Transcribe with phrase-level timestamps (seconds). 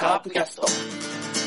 [0.00, 1.37] カープキャスト。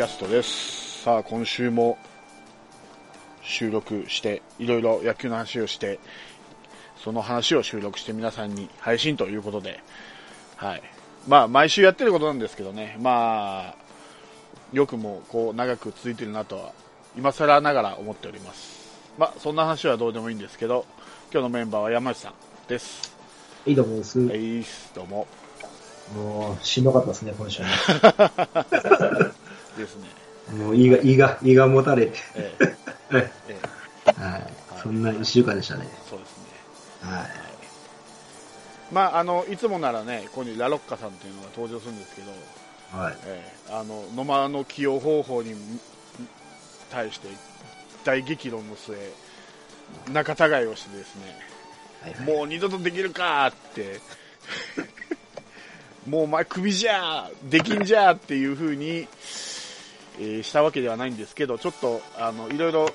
[0.00, 1.02] キャストです。
[1.02, 1.98] さあ、今週も
[3.42, 6.00] 収録して、いろいろ野球の話をして、
[6.96, 9.82] その話を収録して皆さんに配信ということで、
[10.56, 10.82] はい。
[11.28, 13.76] まあ、毎週やってることなんですけどね、まあ、
[14.72, 16.72] よくもこう長く続いてるなとは、
[17.14, 18.96] 今更ながら思っております。
[19.18, 20.86] まあ、そんな話はどうでもいいんですけど、
[21.30, 22.32] 今日のメンバーは山内さん
[22.68, 23.14] です。
[23.66, 24.18] いいと思います。
[24.18, 24.64] はい、
[24.94, 25.26] どうも。
[26.16, 27.68] もう、しんどかったですね、今週ね。
[29.80, 30.08] ですね。
[30.56, 32.18] もう、胃が、胃が、胃がもたれて。
[32.34, 32.54] え
[33.10, 33.30] え
[34.16, 34.52] はい。
[34.82, 35.88] そんな一週間でしたね。
[36.08, 36.44] そうですね。
[37.02, 37.30] はい。
[38.92, 42.30] まあ、あのいつもならね、ここにラロッカさんというのが登場するんですけど、
[43.02, 43.16] はい。
[43.24, 45.54] えーあの野間の起用方法に
[46.90, 47.28] 対して
[48.02, 48.96] 大激論の末、
[50.12, 51.22] 仲違いをしてですね、
[52.02, 54.00] はいはい、もう二度とできるかって、
[56.08, 59.06] もうお前、クビじゃー、できんじゃーっていう風に、
[60.20, 62.88] えーしたわけではないんですけど、ちょっとあのいろいろ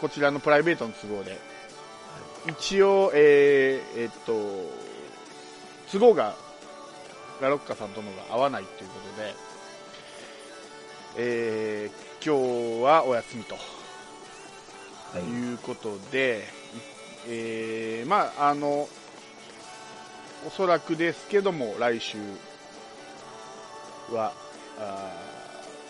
[0.00, 1.38] こちらのプライベートの都合で、
[2.48, 4.70] 一応、えーえーっと、
[5.92, 6.34] 都合が
[7.40, 9.34] ラロッカさんとのが合わないということで、
[11.16, 12.34] えー今
[12.80, 15.22] 日はお休みとはい。
[15.24, 16.42] いうことで、
[17.26, 18.88] いえーまあ、あの、
[20.46, 22.16] おそらくですけども、来週
[24.10, 24.32] は、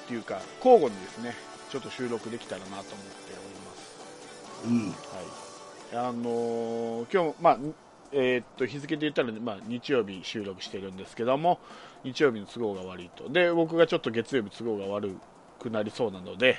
[0.05, 1.35] っていうか、交互にですね、
[1.71, 2.93] ちょっと収録できたらなと思って
[3.33, 3.95] おります。
[4.69, 5.99] いい。
[5.99, 6.07] はい。
[6.07, 7.59] あのー今日、まあ、
[8.13, 11.59] えーっと、日付で言ったら、まあ、日曜日収録してるんですけども、
[12.05, 13.29] 日曜日の都合が悪いと。
[13.29, 15.17] で、僕がちょっと月曜日都合が悪
[15.59, 16.57] くなりそうなので、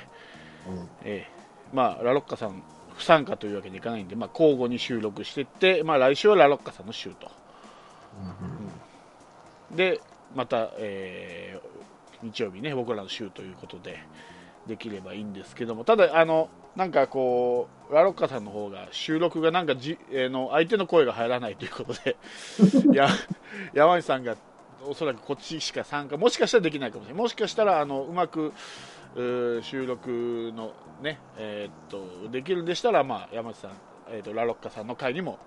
[0.68, 2.62] うんえーまあ、ラロッカさん
[2.96, 7.30] 不参加というわけにいかないんで、まあ、交互に収録していって、まあ、来週はラロッカさんの週と。
[9.74, 10.00] で、
[10.34, 11.76] また、えー
[12.32, 13.98] 日曜日ね、僕らの週ということで、
[14.66, 22.16] できればいいんですけども、ただ、あの、なんかこう、ラロッカさんの方が収録がなんかじ、えーの相手の声が入らないということで、
[22.92, 23.08] や
[23.72, 24.36] 山内さんが
[24.84, 28.52] おそらくこっちしか参加、もしかしたらできないかもしれない、もしかしたらあのうまく
[29.14, 33.70] うー収録のね、えーっとできるんでしたら、まあ、山内さん、
[34.10, 35.38] えーっとラロッカさんの会にも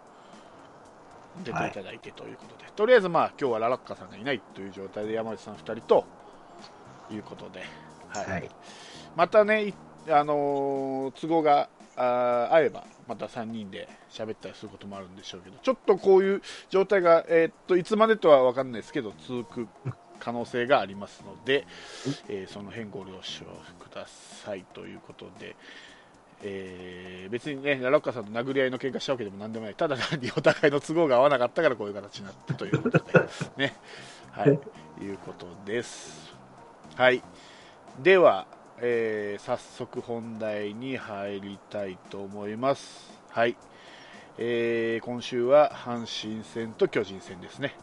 [1.43, 6.05] 出ていただいてということで、とりあえず、まあ今日はラロッカさんがいないという状態で山内さん2人と
[7.11, 7.63] いうことで、
[8.09, 8.49] はいはい。
[9.15, 9.73] またね、い
[10.09, 19.67] あのー都合があー合えば、また3人で喋ったりすることもあるんでしょうけど、ちょっとこういう状態が、えーっといつまでとは分かんないですけど、続く
[20.19, 21.65] 可能性がありますので、
[22.27, 23.45] えーその辺ご了承
[23.79, 25.55] くださいということで。
[26.41, 33.03] えー別にね、ラロッカさんと殴り合いの喧嘩したわけでもなんでもない、ただ単にお互いの都合が合わなかったからこういう形になったということで、
[33.57, 33.75] ね、
[34.31, 34.49] はい、
[35.03, 36.38] いうことです。
[36.95, 37.23] はい、
[38.01, 38.45] では、
[38.81, 43.11] えー早速本題に入りたいと思います。
[43.29, 43.55] はい、
[44.37, 47.75] えー今週は阪神戦と巨人戦ですね。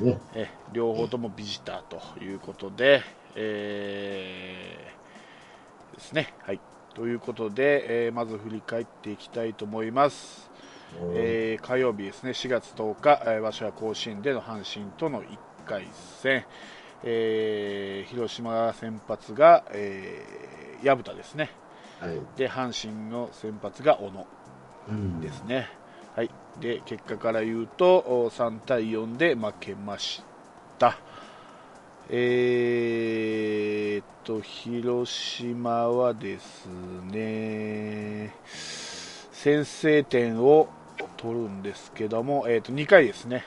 [0.00, 0.18] ね。
[0.34, 3.02] え両方ともビジターということで、
[3.34, 6.32] えーですね。
[6.42, 6.60] はい。
[6.94, 10.50] ということで、えーまず振り返っていきたいと思います。
[11.14, 15.26] えー火曜日ですね、4月10日、えー場所は甲子園での阪神との1
[15.66, 15.86] 回
[16.20, 16.44] 戦、
[17.04, 21.50] えー広島先発が、えー薮田ですね。
[22.00, 22.20] はい。
[22.36, 24.26] で、阪神の先発が小野。
[24.88, 25.68] うんですね。
[26.16, 26.30] はい。
[26.60, 30.22] で、結果から言うと、お3対4で負けまし
[30.78, 30.98] た。
[32.10, 36.66] えーっと、広島はです
[37.10, 40.68] ね、先制点を
[41.16, 43.44] 取るんですけども、えーっと、2回ですね。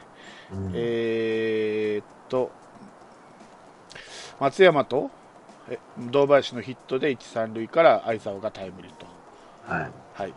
[0.51, 2.51] うんえーっと、
[4.39, 5.09] 松山と
[5.69, 5.79] え
[6.11, 9.05] 堂林のヒットで1、3塁から相澤がタイムリーと。
[9.67, 9.91] はい。
[10.13, 10.33] はい、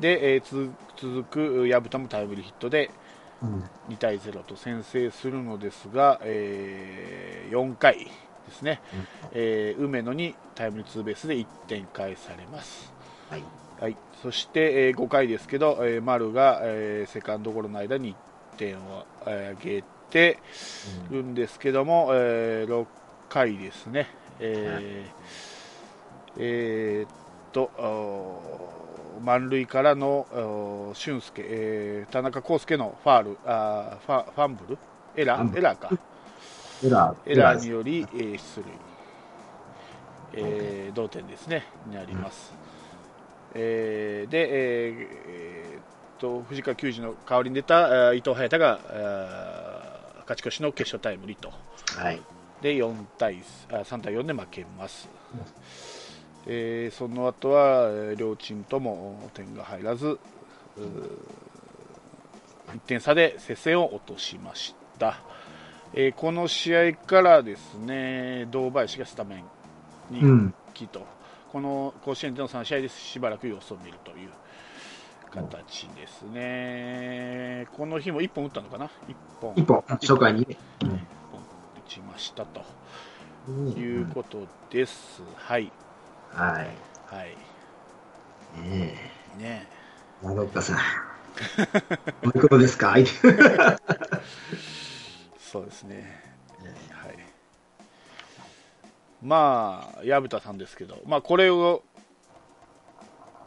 [0.00, 2.90] で、えーつ続く薮田もタイムリーヒットで
[3.42, 3.64] うん。
[3.88, 8.80] 2対0と先制するのですが、えー4回ですね、
[9.32, 12.92] えー梅野にタイムリーツーベースで1点返されます。
[13.30, 13.42] はい。
[13.80, 18.14] はい、そして、えー5回ですけど、えー丸が、えーセカンドゴロの間に
[18.54, 20.38] 1点をえげて
[21.10, 22.86] るんですけども、えー6
[23.30, 24.08] 回ですね、
[24.40, 25.20] えー
[26.38, 27.10] えーっ
[27.52, 27.70] と
[29.22, 34.78] 満塁からの俊介、えー田中康介のファールあーファファンブル？
[35.16, 35.58] エラー？
[35.58, 35.90] エラーか。
[36.84, 38.72] エラー、エラーにより、えー出塁、
[40.34, 42.52] えー同点ですね、になります。
[43.54, 45.82] えーで、えーえーっ
[46.18, 48.78] と藤川球児の代わりに出たえー伊藤隼太が
[50.22, 51.52] 勝ち越しの決勝タイムリーと、
[51.96, 52.20] はい。
[52.62, 55.08] で4対あ3対4で負けます。
[56.46, 60.18] えーその後は、えー両チームとも点が入らず、
[62.68, 65.20] 1点差で接戦を落としました。
[65.94, 69.42] えーこの試合からですね堂林がスタメ
[70.10, 70.54] ンにうん。
[70.66, 71.04] 復帰と、
[71.52, 74.28] この甲子園での3試合でしばらく様子を見るという
[75.30, 78.90] 形ですね、この日も1本打ったのかな、1
[79.40, 80.56] 本一本、初回にね。
[80.80, 80.98] 一本打
[81.90, 82.62] ちましたと
[83.48, 85.22] うんいうことです。
[85.36, 85.72] はい、
[86.30, 86.68] はい。
[87.14, 87.36] はい、
[88.62, 88.94] ね
[89.38, 89.66] ね
[90.22, 90.78] え、長岡さん。
[92.24, 92.94] おいくらですか？
[95.38, 96.22] そうですね、
[96.92, 97.18] はい。
[99.22, 101.82] まあ、薮田さんですけど、まあ、これを、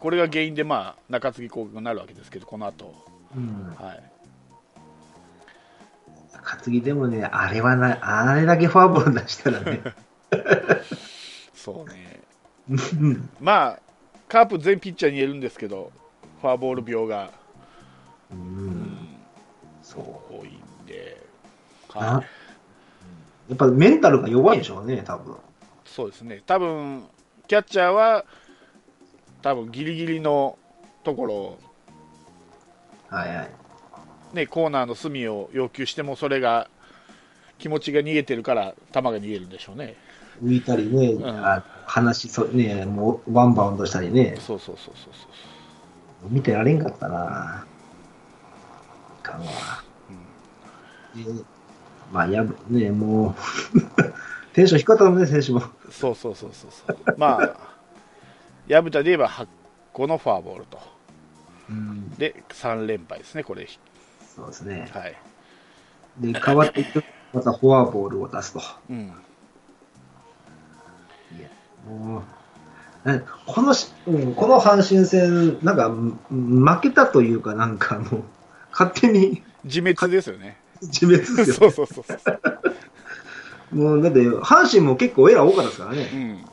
[0.02, 2.94] これが原因で、まあ、中継ぎ攻撃になるわけですけど、この後、
[3.36, 3.74] うん。
[3.80, 4.04] はい、
[6.44, 9.82] 担ぎでもね、あれはな、あれだけフォアボール出したらね。
[11.54, 12.22] そうね、
[12.70, 12.74] う
[13.06, 13.80] んまあ、
[14.28, 15.92] カープ全ピッチャーに言えるんですけど、
[16.42, 17.32] フォアボール病が、
[18.32, 18.36] う。
[18.36, 18.98] うんん、
[19.82, 20.34] そう。
[20.34, 21.18] 多いんで、
[21.94, 22.26] あはい、
[23.50, 25.38] やっぱメンタルが弱いでしょうね、多分。
[25.86, 27.04] そうですね、多分
[27.48, 28.26] キャッチャーは、
[29.42, 30.58] 多分ギリギリの
[31.04, 31.60] ところを、
[33.10, 33.50] はいはい。
[34.34, 36.70] ね、コーナーの隅を要求しても、それが
[37.60, 39.96] 気持ちが逃げてるから、球が逃げるんでしょうね。
[40.44, 45.28] 浮いたりね、んあ話そ、ね、もうワンバウンドしたりね、そうそうそうそうそ
[46.28, 47.66] う見てられんかったな。
[49.20, 49.48] いかんわ。
[51.16, 51.24] で
[52.12, 53.36] まあ、やぶ、ね、も
[53.76, 53.82] う、
[54.54, 55.62] テンション低かったもんね、選手も。
[55.92, 57.56] そうそうそうそうそうまあ
[58.68, 59.48] 薮田で言えば8
[59.94, 60.80] 個のフォアボールと
[61.70, 63.68] うん、で3連敗ですねこれ
[64.36, 64.90] そうですね。
[64.92, 65.16] はい
[66.20, 67.04] で、変わっていく
[67.34, 68.62] またフォアボールを出すと。
[68.90, 69.12] うん
[71.88, 72.24] も
[73.06, 78.24] うなこのし、うんこの阪神戦、なんか、ん負けたというか、なんかもう、
[78.72, 81.56] 勝手に自滅ですよね自滅ですよ。
[81.56, 86.10] そうそうそうそうもう、だって、阪神も結構エラー多かったですからね。
[86.14, 86.46] うん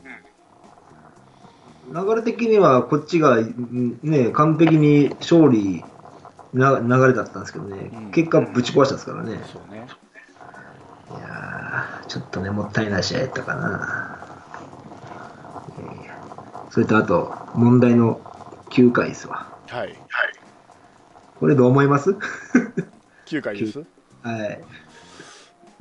[1.93, 5.83] 流れ的にはこっちが、んね、完璧に勝利
[6.53, 9.39] な流れだったんですけどね、うん結果ぶち壊したんですからね。
[9.51, 9.87] そうね
[11.09, 14.19] いやーちょっとね、もったいない試合やったかな。
[15.81, 16.19] いやいや
[16.69, 18.21] それとあと、問題の
[18.69, 19.47] 9回ですわ。
[19.67, 19.95] はい
[21.39, 22.11] これどう思います
[23.25, 23.79] ？9回です？
[24.21, 24.61] はい。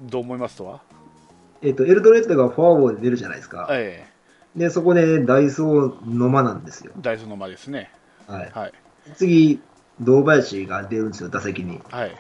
[0.01, 0.81] どう思いますとは？
[1.61, 3.69] えっ、と、エルドレッドがフォアボールで出るじゃないですか。
[3.71, 4.07] え
[4.57, 7.01] で、そこでダイソーの間なんですよえ。
[7.03, 7.91] ダイソーの間ですね
[8.27, 8.51] はい。
[8.53, 8.73] はい
[9.17, 9.61] 次、
[10.01, 11.81] 堂林が出るんですよ、打席に。
[11.91, 12.17] はい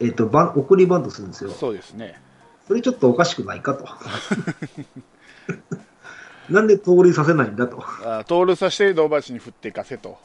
[0.00, 1.50] えっ、とバン、送りバントするんですよ。
[1.50, 2.20] そうですね
[2.66, 3.86] それちょっとおかしくないかと。
[6.50, 7.84] なんで盗塁させないんだと。
[8.04, 10.18] あ盗塁させて堂林に振っていかせと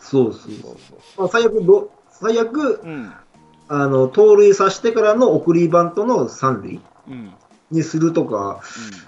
[0.00, 0.76] そうそうそう
[1.16, 3.12] まあ、最悪ど、最悪、うん
[3.68, 7.32] あの、盗塁させてからの送りバントの三塁うんうん
[7.70, 9.02] にするとか、いや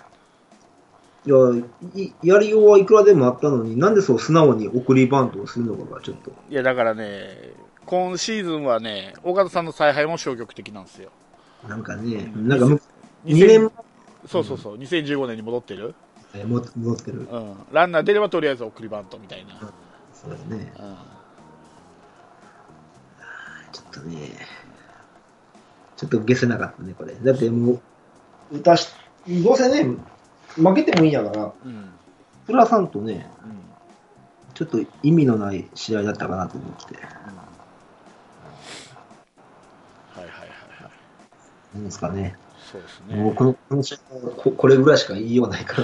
[1.27, 6.33] い、やりようはいくらでもあったのに、なんでそう素直に送りバントをするのかがちょっと。
[6.51, 7.55] いやだからね
[7.87, 11.11] 今シーズンはね岡田さんの采配も消極的なんですよ
[11.69, 12.81] なんかね、うんなんかむ、
[13.27, 13.71] 2000 2年
[14.27, 15.95] そうそうそう2015年に戻ってる、
[16.47, 17.21] 戻ってる。
[17.31, 19.59] うん、ランナー出ればとりあえず送りバントみたいな、
[20.13, 20.73] そうですね。
[20.79, 20.97] うん
[23.75, 24.17] ちょっとね、
[25.97, 27.15] ちょっと消せなかったね、これ。
[27.15, 27.73] だっても
[28.53, 28.89] う、打たし、
[29.43, 29.97] どうせね、
[30.57, 31.91] 負けてもいいんやから、うん
[32.47, 33.65] プラさんとね、うん
[34.55, 36.95] ちょっと意味のない試合だったかなと思って。
[36.95, 37.01] は
[40.21, 40.91] いはいはいはい
[41.75, 42.37] なんですかね。
[42.71, 45.83] そうですもうねこのこの試合はここれぐらいしか言いようがないか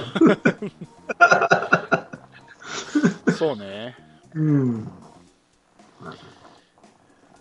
[3.27, 3.33] ら。
[3.35, 3.97] そうね
[4.35, 4.87] うん。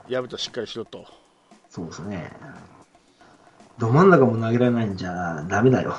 [0.08, 1.06] 薮田しっかりしろと
[1.68, 2.32] そうですね。
[3.78, 5.94] ど真ん中も投げられないんじゃダメだよ。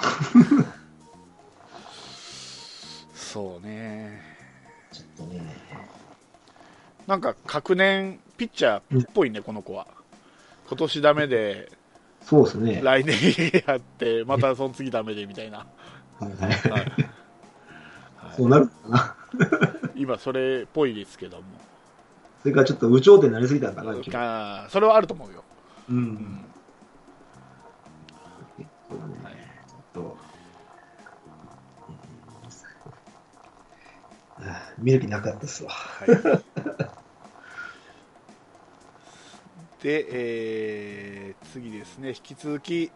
[3.31, 4.19] そうね
[4.91, 5.41] ちょっとね。
[7.07, 9.87] なんか、確年ピッチャーっぽいね、この子は。
[10.67, 11.71] 今年ダメで、
[12.21, 12.81] そうですね。
[12.83, 13.15] 来年
[13.65, 15.59] やって、またその次ダメでみたいな。
[15.59, 15.65] は
[16.21, 16.91] いはいはい
[18.35, 19.15] そうなるかな。
[19.95, 21.43] 今、それっぽいですけども。
[22.41, 25.43] それからちょっと有頂天になりすぎたんかな、あーそれはあると思うよ。
[25.89, 25.93] う。
[25.93, 26.45] うんん。
[28.89, 29.13] そうだね。
[29.23, 29.33] はい
[29.93, 30.17] と
[34.81, 35.69] 見る気なかったっすわ。
[35.71, 36.07] はい、
[39.83, 42.91] で、えー次ですね、引き続き、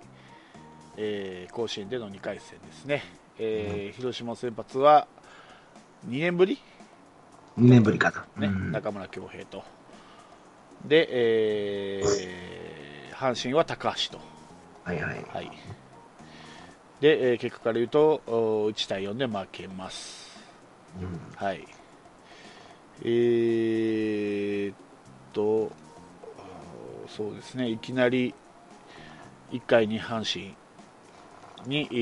[0.97, 3.03] えー甲子園での2回戦ですね、
[3.39, 5.07] えー広島先発は
[6.07, 6.57] 2年ぶり、
[7.59, 8.47] 2年ぶりかな。
[8.47, 9.63] ねうん中村恭平と、
[10.85, 11.07] で、
[11.99, 14.19] えー阪神は高橋と、
[14.83, 15.25] はいはい。
[15.33, 15.51] はい、
[17.01, 20.35] で、えー結果から言うとお1対4で負けます。
[21.01, 21.67] うんはい。
[23.03, 24.75] えーっ
[25.33, 25.71] と、
[27.07, 28.33] そうですね、いきなり
[29.51, 30.55] 1回に阪神
[31.67, 31.95] に、え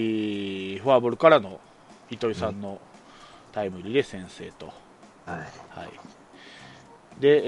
[0.77, 1.59] ーフォアボールからの
[2.09, 2.79] 糸井さんの
[3.51, 4.67] タイムリーで先制と。
[5.25, 5.37] はい。
[5.69, 5.89] はい。
[7.19, 7.41] で、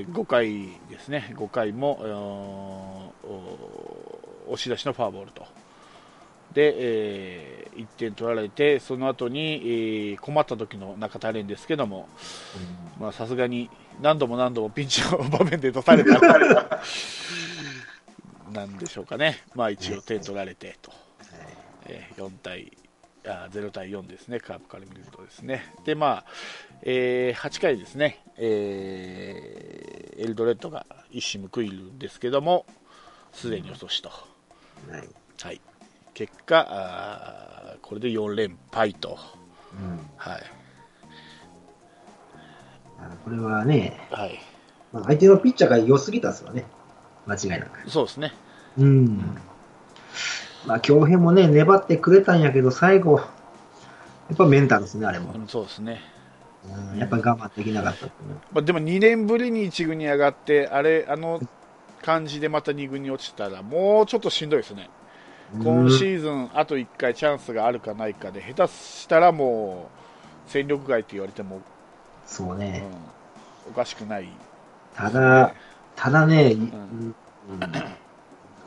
[0.00, 3.12] え5回ですね、5回も、
[4.46, 5.46] 押し出しのフォアボールと。
[6.54, 12.08] で、え1点取られて、その後に、えー困った時の中田蓮ですけども、
[12.98, 16.20] まあさすがに何度も何度もピンチの場面で出された
[18.52, 20.92] なんでしょうかね、まあ一応点取られてと。
[21.86, 22.76] えー4対
[23.26, 25.74] あ0対4ですね、カープから見るとですね。
[25.84, 26.30] で、まあ、
[26.82, 32.66] えー8回ですね、えーエルドレッドが一矢報いるんですけども、
[33.32, 34.08] すでに落としと。
[34.08, 34.14] は
[34.98, 35.08] い。
[35.42, 35.60] はい。
[36.18, 39.16] 結果、これで4連敗と。
[39.72, 40.42] うんはい。
[42.98, 44.40] あこれはね、はい。
[44.92, 46.64] まあ、相手のピッチャーが良すぎたっすわね。
[47.24, 47.88] 間違いなく。
[47.88, 48.32] そうですね。
[48.76, 49.38] うん。
[50.66, 53.24] まあ、京平もね、粘ってくれたんやけど、最後、や
[54.34, 55.32] っぱメンタルですね、あれも。
[55.32, 56.00] うんそうですね。
[56.92, 58.14] うんやっぱ我慢できなかったっね
[58.52, 61.40] まあ、でも2年ぶりに1軍に上がって、あれ、あの
[62.02, 64.90] 感じでまた2軍に落ちたら、もうちょっとしんどいですね。
[65.54, 69.88] 今シーズン、あと1回チャンスがあるかないかで、下手したらも
[70.46, 71.62] う、戦力外って言われても、うん
[72.26, 72.84] そうね。、
[73.70, 74.28] おかしくない。
[74.94, 75.54] ただ、
[75.96, 77.14] ただね、んうん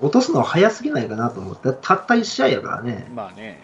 [0.01, 1.73] 落とすのは早すぎないかなと思った。
[1.73, 3.07] たった1試合やからね。
[3.13, 3.61] まあね、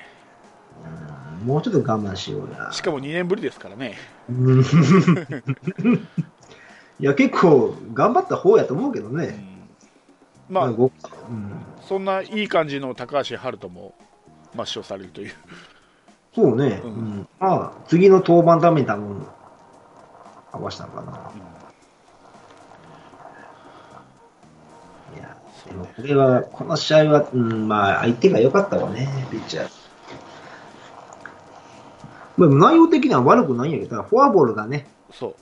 [1.42, 2.72] うんもうちょっと我慢しようや。
[2.72, 3.96] しかも2年ぶりですからね。
[4.30, 4.62] うん
[7.00, 9.57] いや、結構頑張った方やと思うけどね。
[10.50, 10.88] うんまあ、ごう
[11.34, 13.94] んそんないい感じの高橋遥人も
[14.56, 15.34] 抹消されるという。
[16.34, 16.82] そうね。
[16.84, 19.26] ううんんまあ、次の登板ために多分、
[20.52, 21.32] 合わせたのかな。
[25.16, 29.70] いや、でもこれは、この試合は、うん、まあ、相手が良かったわね、ピッチャー。
[32.38, 35.36] まあ、内容的には悪くないんやけど、フォアボールがね、そう。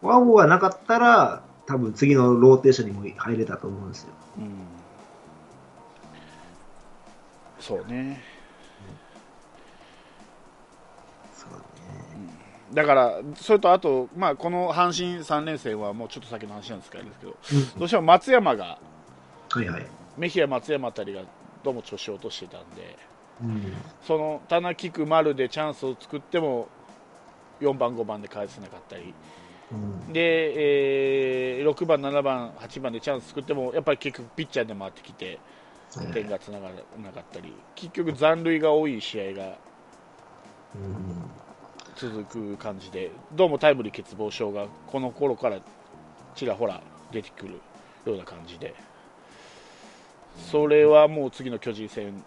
[0.00, 4.08] フォアボールがなかったら、多分次のローテーションにも入れたと思うんですよ。
[4.38, 4.50] うん
[7.64, 8.20] そうね。
[11.32, 11.64] そうね。
[12.74, 17.04] だから、それとあと、まあ、この阪神3連戦はもうちょっと先の話なんですけど、
[17.78, 18.78] どうしても松山が、
[19.48, 19.86] はいはい。
[20.18, 21.22] メヒア、松山あたりが
[21.62, 22.98] どうも調子を落としてたんで、
[23.42, 23.72] うん。
[24.06, 26.68] その棚キク丸でチャンスを作っても、
[27.62, 29.14] 4番、5番で返せなかったり、
[29.72, 30.12] うん。
[30.12, 35.38] で、えー6番、7番、8番でチャンス作っても、やっぱり結局、ピッチャーで回ってきて、
[36.12, 39.56] 点がつながらなかったり、結局、残塁が多い試合が
[40.74, 41.30] うん。
[41.96, 45.58] 続く感じで、どうもタイムリー欠乏症がこの頃から
[46.34, 46.80] ちらほら
[47.12, 47.60] 出てくる
[48.04, 48.74] ような感じで、
[50.50, 52.24] それはもう次の巨人戦、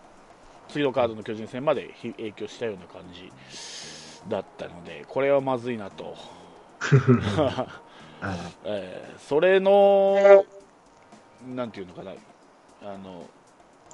[0.70, 3.32] 次のカードの巨人戦までひ影響したような感じ
[4.30, 6.16] だったので、これはまずいなと。
[8.66, 10.46] えーそれの、
[11.56, 12.14] なんていうのかな、
[12.84, 13.26] あの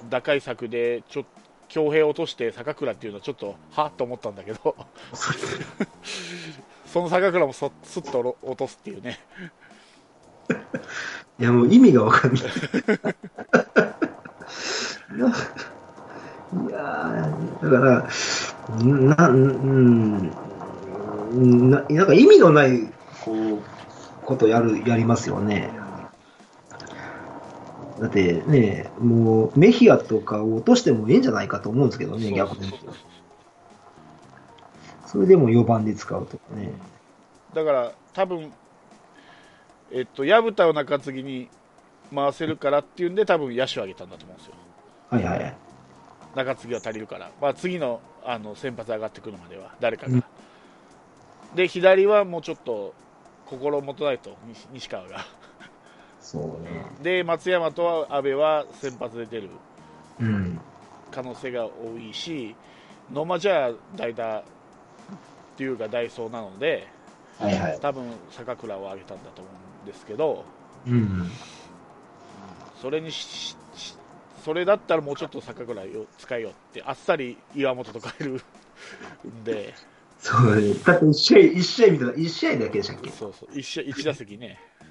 [0.08, 1.24] 打開策で、ちょ
[1.68, 4.76] 強兵を落として坂倉っていうのはちょっと、はっと思ったんだけど、
[6.86, 9.18] その坂倉もそすっと落とすっていうね、
[11.40, 12.42] いや、もう意味がわかんない。
[16.66, 18.08] いやだから、
[18.84, 20.30] な、うん、
[21.34, 22.80] ななんか意味のない、
[23.24, 23.62] こう、
[24.24, 25.70] ことやる、やりますよね。
[28.00, 32.72] だってね、もう、メヒアとかを落としてもいいんじゃないかと思うんですけどね、逆に。
[35.06, 36.72] それでも4番で使うとかね。
[37.54, 38.52] だから多分、
[39.92, 41.48] えっと、薮田を中継ぎに
[42.12, 44.54] 回せるからっていうんで、多分野手を上げたんだと思うんですよ。
[45.10, 45.56] はいはいはい。
[46.34, 50.24] 中継ぎは足りるから、まあ、次のあの先発上がってくるまでは誰かが、うん
[51.54, 52.94] で左はもうちょっと
[53.46, 55.24] 心もとないと西西川が
[56.20, 56.84] そうね。
[57.02, 59.50] で松山と阿部は先発で出る
[60.20, 60.60] うん。
[61.10, 62.56] 可能性が多いし
[63.12, 64.42] 野間じゃ代打っ
[65.56, 66.88] ていうか代走なので
[67.38, 67.78] はいはい。
[67.80, 69.50] 多分坂倉を上げたんだと思
[69.84, 70.44] うんですけど
[70.86, 71.30] うん。
[72.80, 73.96] それにしし
[74.44, 75.86] それだったらもうちょっと坂倉を
[76.18, 78.42] 使えよってあっさり岩本と変える
[79.28, 79.72] んで
[80.26, 80.72] そうね。
[80.72, 83.10] だって一試合、一試合見たら、一試合だけでしたっけ？
[83.10, 84.58] そうそう 1, 1打席ね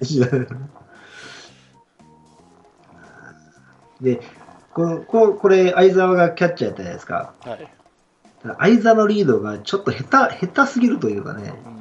[4.00, 4.20] で、
[4.72, 7.34] このこうこれ、相沢がキャッチャーやったじゃないですか。
[7.40, 7.68] はい、
[8.58, 11.52] 相沢のリードがちょっと下手、下手すぎるというかね。
[11.66, 11.74] うん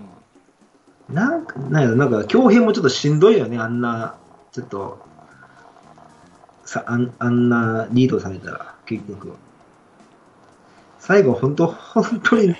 [1.09, 4.15] なんか、なんなんか、強兵もちょっとしんどいよね、あんな、
[4.53, 5.05] ちょっと、
[6.63, 9.33] さ、あんあんなリードされたら、結局。
[10.99, 12.55] 最後、本当本当に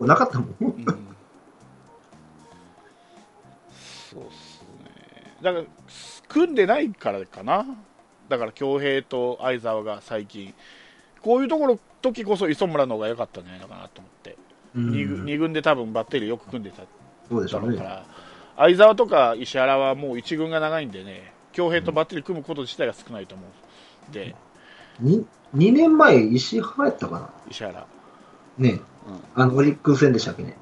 [0.00, 0.56] ななかったもん。
[0.60, 0.84] うん。
[4.12, 5.36] そうっすね。
[5.42, 5.64] だから
[6.28, 7.66] 組んでないからかな。
[8.28, 10.54] だから恭平と相沢が最近
[11.24, 14.36] こういうところ時こそ磯村の方が良かったんじゃないのかなと思って、
[14.74, 14.90] うん。
[14.90, 16.82] 二軍二軍で多分バッテリーよく組んでた。
[17.30, 17.68] そうでしょうね。
[17.68, 18.06] だろうから、
[18.56, 21.32] 相沢とか石原はもう一軍が長いんでね。
[21.52, 23.44] 恭平とバッテリー組むこと自体が少ないと思
[24.08, 24.34] うんで。
[25.00, 27.30] に2年前、石原やったかな。
[27.48, 27.86] 石原。
[28.58, 28.80] ね
[29.34, 30.56] あの、オリックス戦でしたっけね。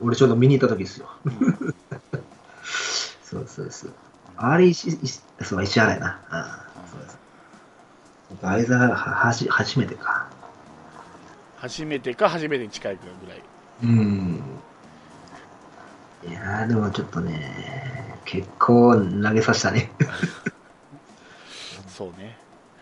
[0.00, 1.08] 俺ちょうど見に行った時ですよ。
[3.22, 3.94] そうそうそう。
[4.36, 6.20] あれ石、石そう、石原やな。
[6.30, 7.18] あそうです。
[8.40, 10.26] 相沢ははじ初めてか。
[11.56, 13.42] 初めてか初めてに近いかぐらい
[13.84, 14.42] うん。
[16.26, 19.90] いやー、でもちょっとね、結構投げさせたね。
[22.00, 22.38] そうね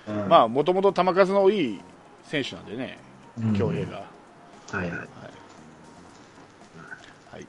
[0.07, 1.81] うんまあもともと球数の多い
[2.23, 3.08] 選手なんでねうん
[3.57, 4.05] 恭平が、
[4.73, 4.91] はいはい。
[4.91, 4.97] は
[7.39, 7.47] い、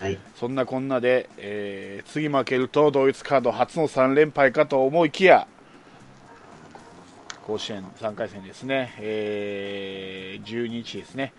[0.00, 0.18] はい。
[0.36, 5.46] そんなこんなで、えー次負けると同一カード初の3連敗かと思いきや
[7.46, 11.32] 甲子園3回戦ですね、えー12日ですね、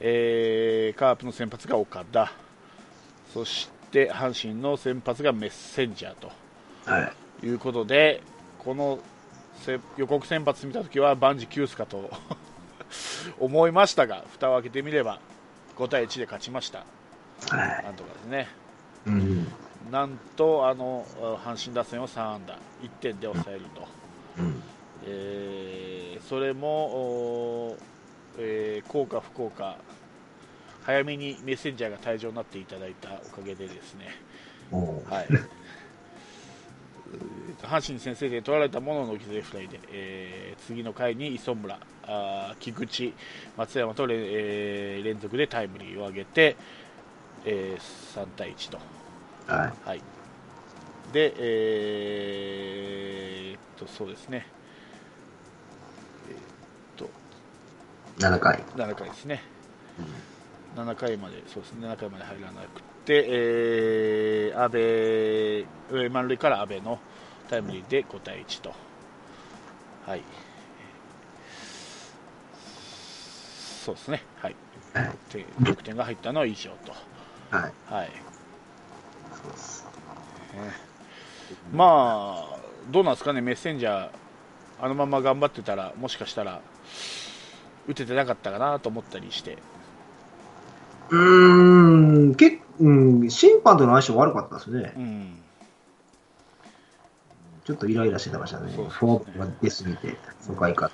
[0.00, 2.32] えーカープの先発が岡田。
[3.32, 6.30] そして阪神の先発がメッセンジャーと。
[6.84, 7.10] は
[7.42, 7.46] い。
[7.46, 8.22] いうことで
[8.58, 8.98] この
[9.56, 12.10] せ予告先発見たときは万事休すかと
[13.38, 15.20] 思いましたが蓋を開けてみれば
[15.76, 16.78] 5対1で勝ちました。
[16.78, 16.84] は
[17.80, 17.84] い。
[17.84, 18.48] なんとかですね。
[19.06, 19.46] うん。
[19.90, 21.06] なんとあの
[21.44, 22.58] 阪神打線を3安打。
[22.82, 23.88] 1点で抑えると、
[24.38, 24.62] うん。
[25.06, 27.76] えーそれも、
[28.38, 29.76] えー効果不効果
[30.84, 34.06] 早めにメッセンジャーが退場になっていただいたおかげでですね、
[34.70, 35.26] はい、
[37.62, 43.12] 阪神先生で取られたものの犠牲フライで、えー次の回に磯村、あー菊池、
[43.56, 46.56] 松山とれ、えー連続でタイムリーを上げて、
[47.44, 48.78] えー3対1と。
[49.46, 49.72] はい。
[49.88, 50.00] はい、
[51.12, 54.46] で、えーっと、そうですね、
[56.30, 57.08] えーっ
[58.18, 58.58] 7回。
[58.58, 59.42] と、7回ですね、
[60.76, 66.98] 7回まで、そうですね、7回まで入らなくて、えー、安倍、えー満塁から安倍の
[67.48, 68.74] タイムリーで5対1と、
[70.06, 70.22] はい、
[73.84, 74.56] そうですね、はい、
[75.64, 76.92] 得点が入ったのは以上と。
[77.50, 77.72] はい。
[77.92, 78.10] はい
[79.32, 79.86] そうです。
[81.72, 82.58] まあ、
[82.90, 84.10] どうなんですかね、メッセンジャー、
[84.80, 86.60] あのまま頑張ってたら、もしかしたら、
[87.88, 89.58] 打ててなかったかなと思ったりして、
[91.10, 95.00] うーん、けうん、審判との相性悪かったですねう。
[95.00, 95.38] ん、
[97.66, 98.72] ちょっとイライラしてましたね。
[98.74, 100.88] そうフォークが出すぎて、5回か。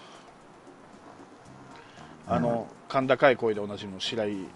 [2.26, 4.46] あの、甲高い声でおなじみの白井。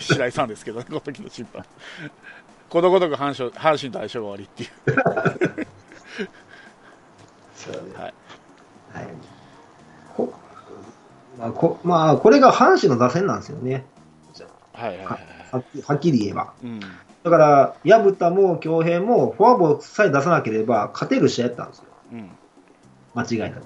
[0.00, 1.64] 白井さんですけど、 この時の審判、
[2.68, 4.96] ことごとく阪神阪神と相性が悪いっていう、
[7.96, 8.14] はい、
[8.92, 9.08] はい。
[10.16, 10.34] こ
[11.38, 13.86] まあ、こまあ、これが阪神の打線なんですよね。
[14.72, 15.06] はいはいはい
[15.52, 16.52] ははっきり言えば。
[16.62, 16.80] い、うん、
[17.28, 21.84] だから、薮田も京平もフォアボールさえ出さなければ勝てる試合やったんですよ。
[22.12, 22.30] うん、
[23.14, 23.62] 間違いなく。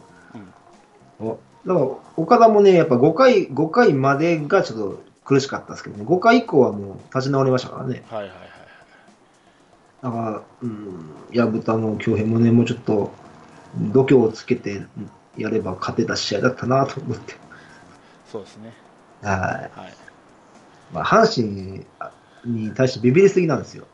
[1.21, 8.03] おだから、岡田もね、やっぱ5回、5回までがちょっと苦しかったですけどね、5回以降はもう立ち直りましたからね。
[8.11, 8.39] はいはいはい、
[10.03, 13.13] だから、うん、薮田も京平もね、もうちょっと
[13.79, 14.83] 度胸をつけて
[15.37, 17.37] やれば勝てた試合だったなと思って。
[18.27, 18.73] そうですね、
[19.23, 19.71] ははい、
[20.93, 21.87] まあ、阪神
[22.45, 23.87] に対してビビりすぎなんですよ。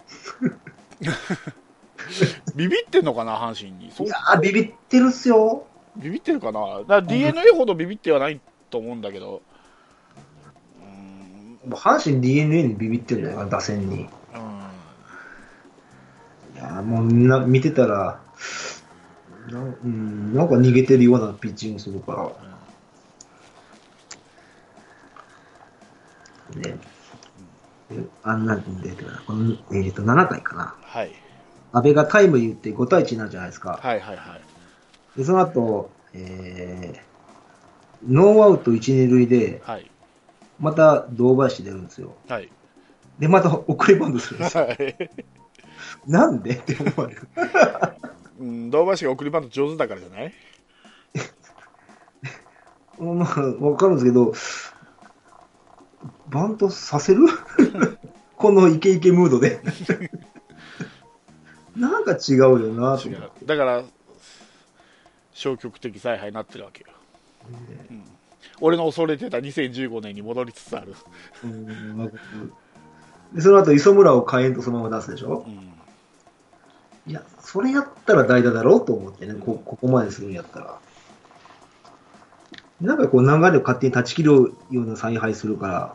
[2.55, 3.87] ビビってんのかな、阪神に。
[3.87, 5.67] いやー、ビビってるっすよ。
[5.97, 6.79] ビビってるかな。
[6.81, 9.43] だから DNA ほどビビってはないと思うんだけど。
[11.65, 13.97] うもう阪神 DNA にビビってるんじゃないかな、打線に。
[13.97, 14.03] いん。
[14.03, 14.09] うん
[16.59, 18.21] やーもうみんな見てたら、
[19.51, 22.13] な,、うん、なんか逃げてるようなピッチングするか
[26.55, 26.61] ら。
[26.61, 26.79] ね。
[27.90, 28.90] であんなんで、
[29.27, 30.74] このえー、と7回かな。
[30.83, 31.12] はい。
[31.72, 33.79] 安倍がタイムリー打って5対1になるじゃないですか。
[33.83, 35.18] はいはいはい。
[35.18, 39.90] で、その後、えー、ノーアウト1、2塁で、はい。
[40.61, 42.14] また堂林出るんですよ。
[42.29, 42.51] はい。
[43.18, 44.64] で、また送りバントするんですよ。
[44.64, 45.11] はい。
[46.07, 46.51] なんで？
[46.57, 47.29] って思われる。
[48.40, 50.33] うん、堂林が送りバント上手だからじゃない？
[53.01, 54.33] まあ、わかるんですけど、
[56.29, 57.27] バントさせる？
[58.37, 59.61] このイケイケムードで。
[61.77, 63.09] なんか違うよなと。
[63.45, 63.83] だから、
[65.33, 66.87] 消極的采配になってるわけよ。
[67.91, 68.05] うん
[68.61, 70.95] 俺の恐れてた2015年に戻りつつある
[73.33, 75.45] で、その後、磯村を火炎とそのまま出すでしょ？
[75.47, 75.73] うん。
[77.07, 80.79] いや、それやったら代打だろうと思ってね、こここまでするんやったら。
[82.81, 85.95] なんかこう流れを勝手に断ち切るような采配するから。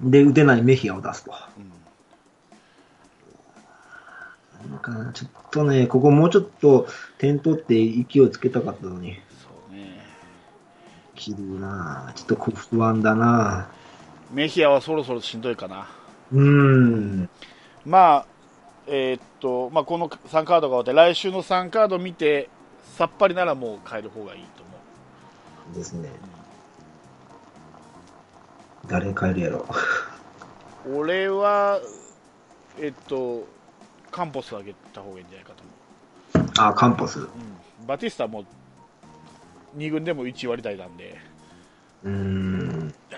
[0.00, 1.32] で、打てないメヒアを出すと。
[1.56, 1.70] うん。
[4.70, 10.00] なんかなちょっとね、ここもうちょっと点取って勢いをつけたかったのに、そうね。
[11.14, 13.68] 切るなぁちょっと不安だな
[14.32, 15.82] メヒアはそろそろしんどいかな。
[15.82, 15.86] ぁ
[16.32, 17.28] うーん。
[17.84, 18.26] まあ、
[18.88, 22.48] えーっと、まあ、この3カードが終わって、来週の3カード見て、
[22.96, 24.61] さっぱりならもう変える方がいいと。
[25.74, 26.08] ですね。
[28.86, 29.66] 誰変えるやろ。
[30.90, 31.80] 俺は、
[32.78, 33.46] えっと、
[34.10, 35.62] カンポス上げた方がいいんじゃないかと
[36.34, 36.50] 思う。
[36.58, 37.20] あ、カンポス。
[37.20, 37.26] うう
[37.84, 38.44] ん、バティスタも
[39.76, 42.94] 2軍でも1割台なんで、ーん。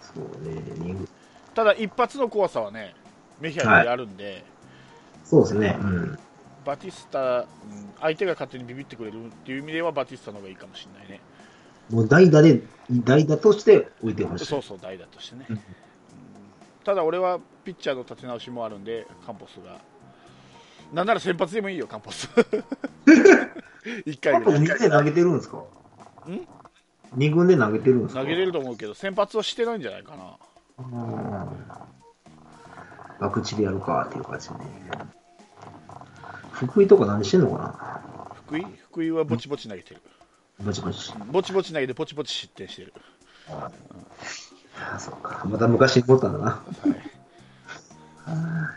[0.00, 1.08] そうね、二軍
[1.54, 2.94] ただ一発の怖さはね、
[3.40, 4.44] メヒアにあるんで、
[5.24, 5.76] そうですね。
[5.80, 6.18] うん。
[6.66, 7.46] バティスタ、うん
[8.00, 11.20] 相手が勝手にビビってくれるっていう意味では、バティスタの方がいいかもしれないね。
[11.90, 14.44] もう代打で、代打として置いてほしい。
[14.44, 15.46] そうそう、代打としてね。
[16.84, 19.80] ただ俺はピッチャーの立て直しもあるんで、カンポスが。
[20.92, 22.28] なんなら先発でもいいよ、カンポス。
[24.04, 25.56] 1カンポス回ぐらい2軍で投げてるんですか？
[25.58, 25.62] ん？
[27.14, 28.20] 二軍で投げてるんですか？
[28.20, 30.36] 投げれると思うけど、先発はしてないんじゃないかな。
[30.78, 31.48] うん。
[33.20, 34.58] 爆地でやるかっていう感じね。
[36.56, 38.66] 福井とか何してんのか福井？
[38.90, 40.00] 福井はぼちぼち投げてる。
[40.58, 41.12] なぼちぼち。
[41.14, 42.94] うんぼちぼち投げて、ぼちぼち失点してる。
[43.48, 43.70] あ
[44.94, 45.44] あ、そっか。
[45.44, 46.44] また昔に戻ったんだな。
[46.46, 46.62] はい
[48.28, 48.70] あ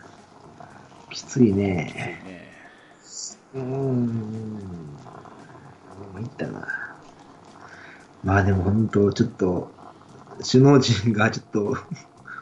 [1.10, 1.66] ーきついね。
[1.66, 2.52] ね
[3.56, 4.60] うーん。
[6.14, 6.68] 参ったな。
[8.24, 9.72] まあでも本当、ちょっと、
[10.52, 11.78] 首脳陣がちょっと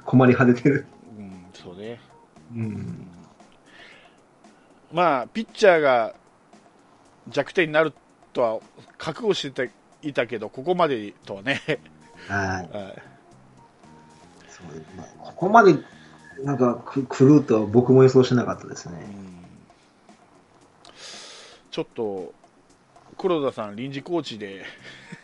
[0.06, 0.86] 困り果ててる。
[1.17, 2.02] うん、そうね。
[2.54, 3.08] うん。
[4.91, 6.15] まあ、ピッチャーが
[7.30, 7.93] 弱点になる
[8.34, 8.60] とは
[8.97, 9.71] 覚悟して
[10.02, 11.62] いたけど、ここまでとはね、
[12.28, 12.78] はい。
[12.78, 13.02] はい
[14.50, 15.76] そうまあここまで、
[16.43, 19.06] なんかく、来るとは僕も予想しなかったですね。
[19.21, 19.28] うん
[21.78, 22.34] ちょっと
[23.19, 24.65] 黒田さん、臨時コーチで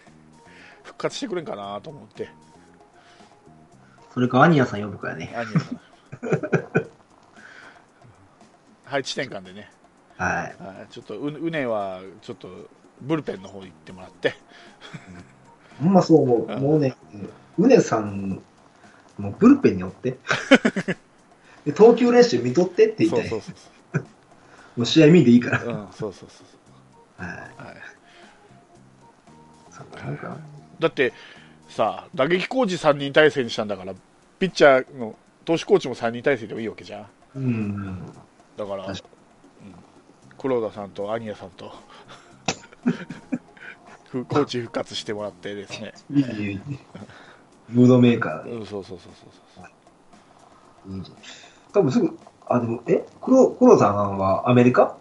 [0.83, 2.29] 復活してくれんかなと思って、
[4.13, 5.33] それか、アニヤさん呼ぶからね。
[5.35, 5.79] アニヤさん
[8.93, 9.71] 配置転換でね、
[10.17, 10.63] はい。
[10.63, 12.47] はいちょっとううねはちょっと
[13.01, 14.35] ブルペンの方に行ってもらって、
[15.81, 16.45] ほんまそう思う。
[16.47, 16.95] うんもうね、
[17.57, 18.39] うねさん、
[19.17, 20.19] もうブルペンに寄って。
[21.65, 23.29] で投球練習見とってって言いたい。
[23.29, 23.55] そうそう
[23.93, 24.05] そう
[24.77, 25.59] もう試合見んでいいから。
[25.59, 27.37] そう、うん、そうそうそうはい。
[27.37, 27.77] はい、
[30.79, 31.13] だって
[31.67, 33.95] さ、打撃コーチ3人体制にしたんだから、
[34.37, 37.07] ピッチャーの投手コーチも3人体制でもいいわけじゃん。
[37.35, 38.13] うん。
[38.57, 38.93] だから、うん。
[38.93, 39.03] 確、
[40.37, 41.71] 黒田さんとアニヤさんと
[44.09, 46.61] ふコーチ復活してもらってですね、いいいいいい
[47.69, 48.43] ムードメーカー。
[48.43, 48.51] で。
[48.51, 49.61] うん、そうそうそうそうそ
[50.89, 50.93] う。
[50.95, 51.03] いい。
[51.71, 53.05] 多分すぐ、あ、でも、え？
[53.21, 54.97] 黒、黒さんはアメリカ？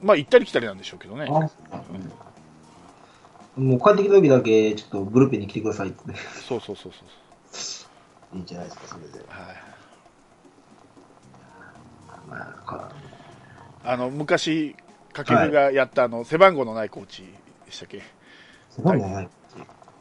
[0.00, 1.30] まあ行ったり来たりなんでしょうけどね、あ、
[3.54, 5.98] もう帰ってきた時だけ、ちょっとブルペンに来てくださいって。
[6.48, 7.04] そうそうそうそ
[8.32, 9.18] ういいんじゃないですか、それで。
[9.18, 9.34] はい、ま
[13.84, 14.74] あ、の昔
[15.12, 17.22] 掛布がやったあの背番号のないコーチ
[17.66, 18.02] でしたっけ、
[18.70, 19.28] そうなんない。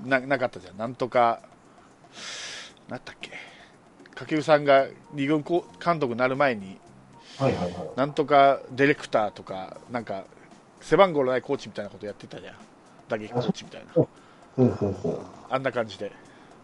[0.04, 1.42] ななかったじゃんなんとか
[2.90, 3.32] なんだっけ？
[4.16, 6.80] 掛布さんが二軍監督になる前に
[7.38, 7.74] はいはいはい。
[7.96, 10.26] なんとかディレクターとかなんか
[10.80, 12.56] 背番号のないコーチみたいなことやってたじゃん
[13.10, 14.08] 打撃コーチみたいなそう
[14.56, 15.20] そうそう。
[15.50, 16.12] あんな感じで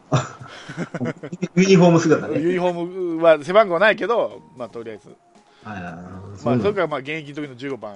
[1.56, 2.40] ユニフォーム姿ね。
[2.40, 2.86] ユニフォー
[3.18, 5.16] ムは背番号ないけど、まあ、とりあえず。
[5.64, 7.94] まあ、それからまあ現役の時の15番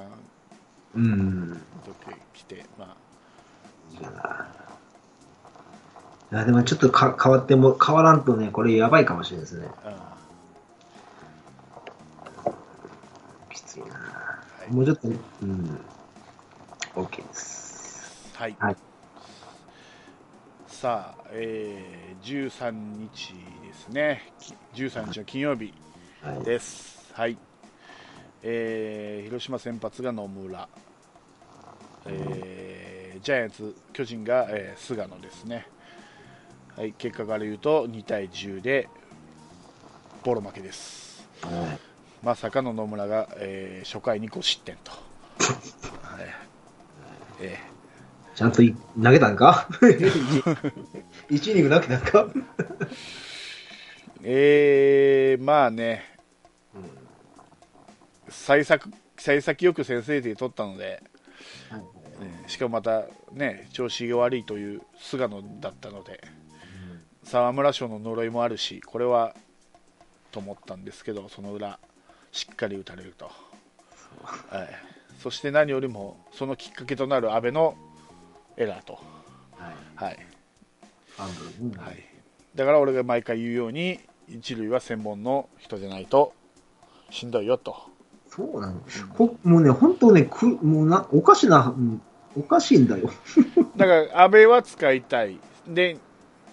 [0.95, 1.49] うん。
[1.49, 2.95] の時来て、ま
[3.99, 4.09] いや
[6.31, 9.67] いやでもちょっとか変わっても、変わらんとね、これやばいかもしれないですね。
[9.83, 10.17] あ
[13.51, 13.85] きついな。
[13.85, 15.79] うんもうちょっと、うん。
[16.95, 18.31] OK です。
[18.37, 18.75] はい、はい
[20.67, 25.73] さあ、えー、13日ですね、き13日の金曜日
[26.23, 26.43] はい。
[26.43, 27.11] です。
[27.13, 27.37] はい
[28.43, 30.67] えー広島先発が野村、
[32.07, 35.67] えージャイアンツ、巨人が、えー菅野ですね、
[36.75, 38.87] はい、結果から言うと2対10で
[40.23, 41.27] ボロ負けです。
[41.41, 41.79] はい。
[42.23, 44.91] まさかの野村が、えー初回に5失点と。
[44.91, 45.01] はい。
[47.41, 47.57] え
[48.35, 52.23] ちゃんとい投げたんか ?1 イニング投げたんか？
[52.23, 52.43] ー
[54.23, 56.10] えーまあね、
[58.31, 61.03] 幸先幸先よく先制点取ったので、
[61.69, 61.81] はい
[62.21, 66.21] えーしかもまたね調子が悪いという菅野だったので、
[67.23, 69.35] 沢村賞の呪いもあるし、これは
[70.31, 71.79] と思ったんですけど、その裏、
[72.31, 73.31] しっかり打たれると、
[74.49, 74.69] はい、
[75.19, 77.75] そして何よりもそのきっかけとなる阿部の
[78.57, 78.99] エラーと、
[79.57, 80.05] はい。
[80.05, 80.19] はい。
[81.17, 82.05] はい、
[82.55, 86.33] だから俺が毎回言うように、一塁は専門の人じゃないと
[87.09, 87.90] しんどいよと。
[88.33, 89.05] そうなんです。
[89.09, 92.01] ほもうね、本当ね、くもうな、おかしな、うん
[92.37, 93.09] おかしいんだよ。
[93.75, 95.37] だから、阿部は使いたい。
[95.67, 95.97] で、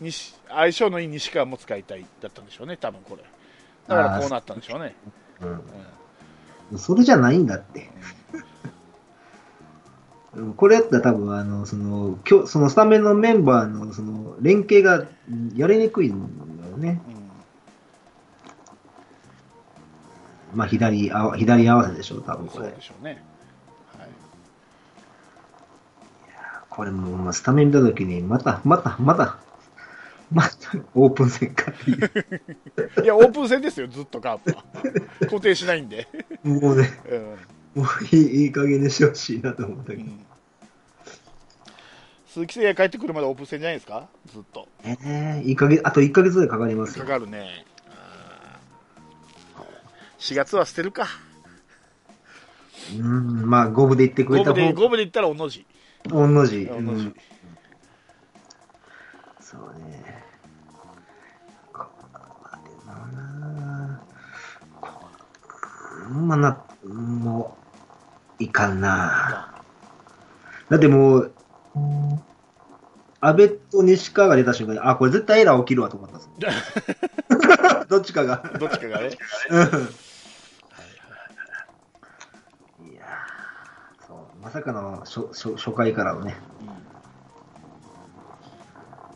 [0.00, 3.22] 西相性のいい西川も使いたいだったんでしょうね、多分これ。
[3.86, 4.96] だからこうなったんでしょうね。
[6.72, 6.78] うん。
[6.78, 7.90] それじゃないんだって。
[10.34, 17.00] うんこれやったら多分、あの、その、今日、そのスタメンのメンバーの、その、連携がうんやりにくいんだよね。
[17.12, 17.17] うん
[20.54, 22.72] まあ、左あわ、左合わせでしょ、多分こそうれ。
[22.72, 23.22] でしょうね。
[23.98, 24.08] はい、
[26.70, 29.38] これもう、まあスタメン見たときに、また、また、また、
[30.32, 30.50] また、
[30.94, 33.04] オープン戦かっていう。
[33.04, 34.64] いや、オープン戦ですよ、ずっとカープは。
[35.20, 36.08] 固定しないんで。
[36.42, 36.90] もうね、
[37.74, 40.02] うんもういいいい加減にしてほしいなと思ったけど。
[40.02, 40.24] うん
[42.28, 44.68] 鈴木誠也帰ってくるまでオープン戦じゃないですか、ずっと。
[44.84, 44.96] え
[45.42, 47.06] えいい加減、あと1ヶ月ぐらいかかりますかよ。
[47.06, 47.64] かるね。
[50.18, 51.06] あー4月は捨てるか。
[52.96, 55.66] うん、まあ、五分で言ってくれた方五分で、五分で言ったら、おのじ。
[56.12, 57.14] おの字うん。
[59.40, 60.24] そうね。
[61.72, 61.86] こ
[62.64, 64.00] でもな
[64.80, 64.88] こ
[66.10, 67.56] まあな、も
[68.40, 69.62] う、いかんな。
[70.70, 71.32] だってもう、
[73.20, 78.42] 安倍と西川が出た瞬間に、あ、これ絶対エラー起きるわと思ったんですよどっちかが。
[78.58, 79.10] どっちかがね。
[79.50, 79.68] うん
[82.90, 86.36] いやーかの初初初回からのね。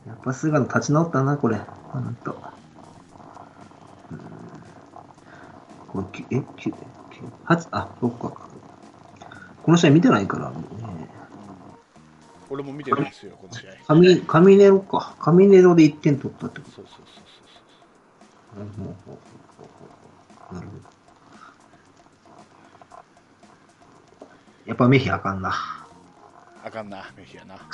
[0.07, 1.59] やっぱ菅野立ち直ったな、これ。
[1.93, 2.37] ほんと。
[4.11, 4.19] うん
[5.89, 6.75] これ、きえ、きき
[7.45, 8.49] はあ、そっか。
[9.63, 10.57] この試合見てないから、ね、
[12.51, 13.73] 俺も見てないですよ、この試合。
[13.87, 15.17] カミ、カミネロか。
[15.21, 17.33] カミネロで1点取ったってこそうそうそう
[18.55, 18.59] と。
[18.59, 18.85] なるほ
[20.51, 20.57] ど。
[20.57, 21.02] なるほど。
[24.67, 25.55] やっぱメヒあかんな。
[26.65, 27.57] あかんな、メヒアな。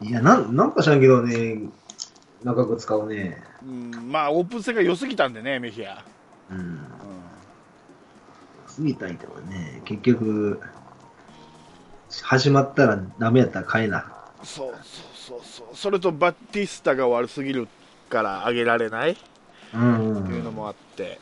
[0.00, 1.58] いや、なん、なんか知らんけどね、
[2.42, 3.42] 長く使うね。
[3.62, 6.04] うん、まあ、オープン戦が良すぎたんでね、メヒア。
[6.50, 6.58] うん。
[6.58, 6.78] うん
[8.76, 10.60] 過ぎたいけどね、結局、
[12.24, 14.04] 始まったらダメやったら買えな。
[14.42, 14.80] そうそう
[15.14, 15.76] そうそう。
[15.76, 17.68] それと、バッティスタが悪すぎる
[18.10, 19.12] から上げられない？
[19.12, 19.16] っ
[19.74, 20.24] うん。
[20.26, 21.20] ていうのもあって。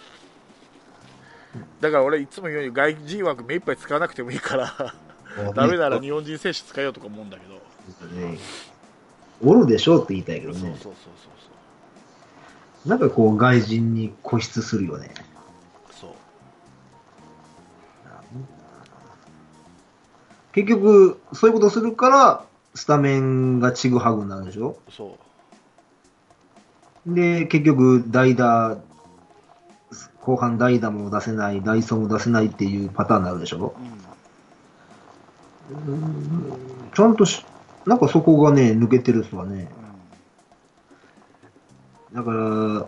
[1.81, 4.95] だから俺いつも言うように外人枠目いっぱい使わなくてもいいから、
[5.55, 7.55] ダメなら日本人選手使えようとか思うんだけど。
[8.21, 8.39] ね。
[9.45, 10.59] おるでしょうって言いたいけどね。
[10.61, 11.29] そうそうそうそ
[12.87, 15.13] うなんかこう、外人に固執するよね。
[15.93, 16.11] そう。
[20.53, 25.17] 結局、そういうことするから、スタメンがちぐはぐになるでしょそ
[27.07, 27.15] う。
[27.15, 28.79] で、結局、代打、
[30.23, 33.75] 後半代打も出せない、ダイソーも出せないっていうパターンになるでしょ？
[35.71, 36.53] うん。
[36.95, 37.45] ちゃんとし
[37.87, 39.69] なんかそこがね、抜けてるっすわね。
[42.13, 42.87] だから、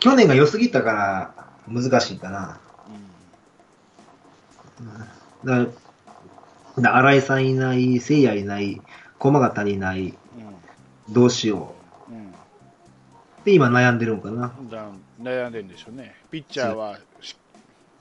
[0.00, 1.34] 去年が良すぎたから
[1.66, 2.60] 難しいかな。
[5.44, 5.70] だか
[6.76, 8.80] ら、だ新井さんいない、聖夜いない、
[9.18, 10.14] 駒が足りない、うん
[11.12, 11.72] どうしようんうんう。
[13.44, 14.54] で、今悩んでるんかな。
[14.70, 14.88] だ
[15.20, 17.36] 悩んでるんでしょうね、ピッチャーはし,、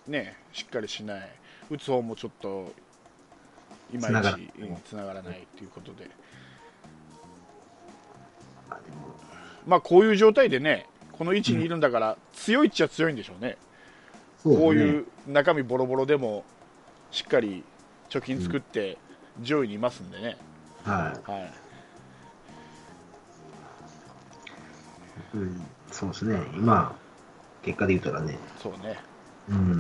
[0.08, 1.30] ね、しっかりしない、
[1.70, 2.72] 打つ方もちょっと
[3.94, 6.10] いまいちうん繋がらないということで、
[9.68, 13.58] まあ、こういう状態でね、この位置にいるんだから、強いっちゃ強いんでしょうね、
[14.42, 16.46] そうこういう中身ボロボロでも、
[17.12, 17.64] しっかり
[18.10, 18.98] 貯金作って、
[19.42, 20.38] 上位にいますんでね。
[20.84, 21.32] はい。
[21.32, 21.63] はい
[25.34, 26.42] うん、そうですね。
[26.56, 26.94] 今、
[27.64, 28.98] 結果で言ったらね、そうね、
[29.50, 29.78] うん。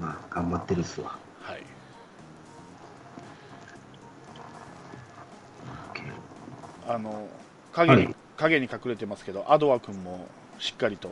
[0.00, 1.16] まあ、頑張ってるっすわ。
[1.42, 1.62] はい、
[6.88, 7.28] あの
[7.72, 11.08] 影に、はい影に隠れてますけど、アドワ君もしっかりと、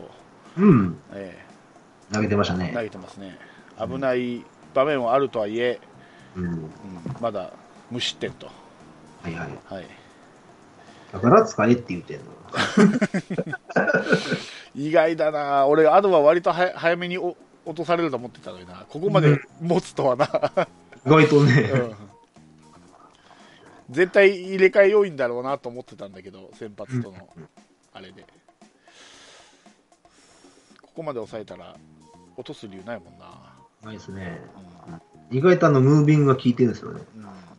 [0.58, 0.98] うん。
[1.14, 1.42] え
[2.12, 2.82] 投げてましたえ投ね。
[2.82, 3.38] げてますね、
[3.78, 5.80] 危ない場面はあるとはいえ、
[6.37, 6.44] うん。
[6.44, 6.70] うん、
[7.20, 7.50] まだ
[7.90, 8.50] 無失点と、
[9.22, 9.48] はいはい。
[9.64, 9.87] はい、
[11.14, 12.24] だから疲れって言ってんの。
[14.74, 20.27] 意外だな、俺、アドは割とはや早めにお落とされると思ってたのにな、ここまで持つとはな。
[21.07, 21.94] 意外とね、うん
[23.90, 27.29] 絶対入れ替え要因だろうなと思ってたんだけど、先発との
[27.92, 28.24] あれで。
[30.81, 31.77] ここまで抑えたら、
[32.35, 33.55] 落とす理由ないもんな。
[33.83, 34.40] ないですね。
[35.31, 37.00] う意外とあの、ムービングが効いてるんですよね。
[37.14, 37.54] んうん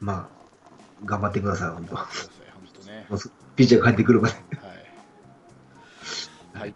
[0.00, 0.26] まあ、
[1.04, 1.96] 頑張ってください、本当。
[2.86, 3.06] ね。
[3.56, 4.34] ピッチャーが帰ってくるまで。
[4.34, 4.44] はい。
[6.60, 6.74] はい。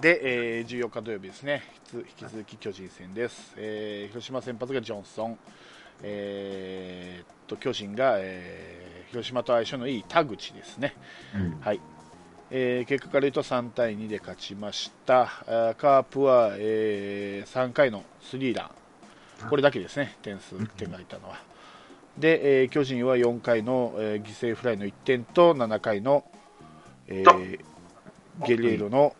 [0.00, 3.52] で、えー、14日土曜日ですね、引き続き巨人戦です。
[3.56, 5.38] えー広島先発がジョンソン、
[6.02, 10.94] えーっと巨人が、えー広島と相性のいい田口ですね。
[11.34, 11.60] うん。
[11.60, 11.80] はい
[12.50, 18.70] えー結果から言うと3対2で勝ちました、あーカープは、え3回のスリーラ
[19.44, 21.36] ン、これだけですね、点数、点が入ったのは。
[22.18, 26.24] で、えー巨人は4回の、えー犠牲フライの1点と7回の、
[27.08, 27.60] えー
[28.46, 29.14] ゲレーロの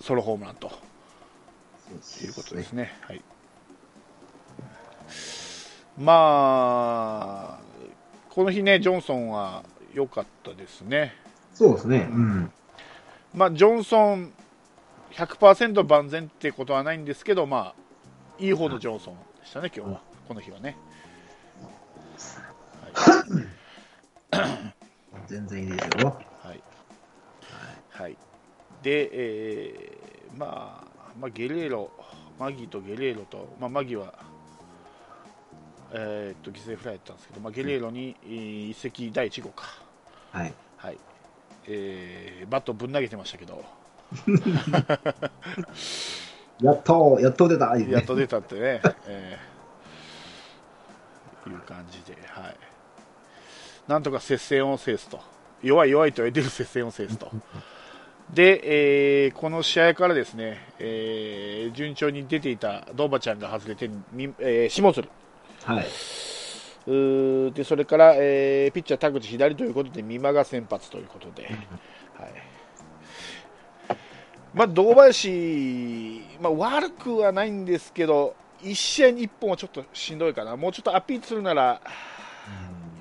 [0.00, 0.68] ソロホームランと
[2.22, 2.92] いうことですね。
[3.02, 3.22] はい
[5.98, 7.64] まあ、
[8.30, 11.14] この日ね、ジョンソンは良かったですね。
[11.54, 12.06] そうですね。
[12.10, 12.52] うん。
[13.34, 14.32] まあ、ジョンソン
[15.12, 17.74] 100%万全ってことはないんですけど、まあ、
[18.38, 20.76] いい方のジョンソンでしたね、今日は、この日はね。
[25.28, 26.16] 全然いいですよ。
[26.42, 26.60] はい。
[27.90, 28.16] はい。
[28.82, 30.86] で、えーまあ、
[31.18, 31.90] まあ、ゲレーロ、
[32.38, 34.12] マギとゲレーロと、まあ、マギは、
[35.92, 39.66] えーっと、犠牲フライだったんですけど、まあ、ゲレーロに、えー一石第1号か。
[40.32, 40.52] はい。
[40.76, 40.98] はい。
[41.68, 43.64] えーバットぶん投げてましたけど、
[46.62, 49.55] やっと、やっと出た、ねやっと出たってね、えー
[51.50, 52.56] いう感じで、はい。
[53.88, 55.20] なんとか接戦を制すと。
[55.62, 57.30] 弱い弱いと言われてる接戦を制すと。
[58.32, 65.08] で、えーこの試合からですね、えー順調に出ていたドーバちゃんが外れて、みえー、下鶴。
[65.64, 65.86] はい。
[66.86, 71.56] うーで、それから、えーピッチャー田口左ということで、美馬が先発ということで、はい。
[74.54, 81.80] まあ、堂林、まあ、悪くはないんですけど、1試合に1本はちょっとしんどいかな、もうちょっとアピールするなら、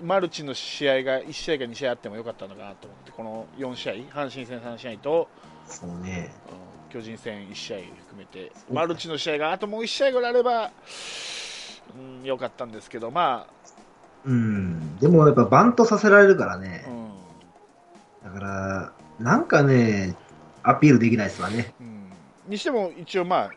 [0.04, 5.28] マルチの試合が1試合か2試合あってもよかったのかなと思って、この4試合、阪神戦3試合と、
[5.68, 6.32] そうね。
[6.50, 10.72] うん巨人戦1試合含めて、マルチの試合があともう1試合ぐらいあれば、
[11.94, 13.48] うん、よかったんですけど、ま
[14.24, 14.96] うん。
[15.00, 16.86] でもやっぱバントさせられるからあ、ね。
[18.24, 18.30] う。
[18.30, 18.34] ん。
[18.34, 20.15] だから、なんかね、
[20.63, 21.74] アピールできないですわね。
[21.82, 22.10] うん、
[22.47, 23.49] にしても一応、ま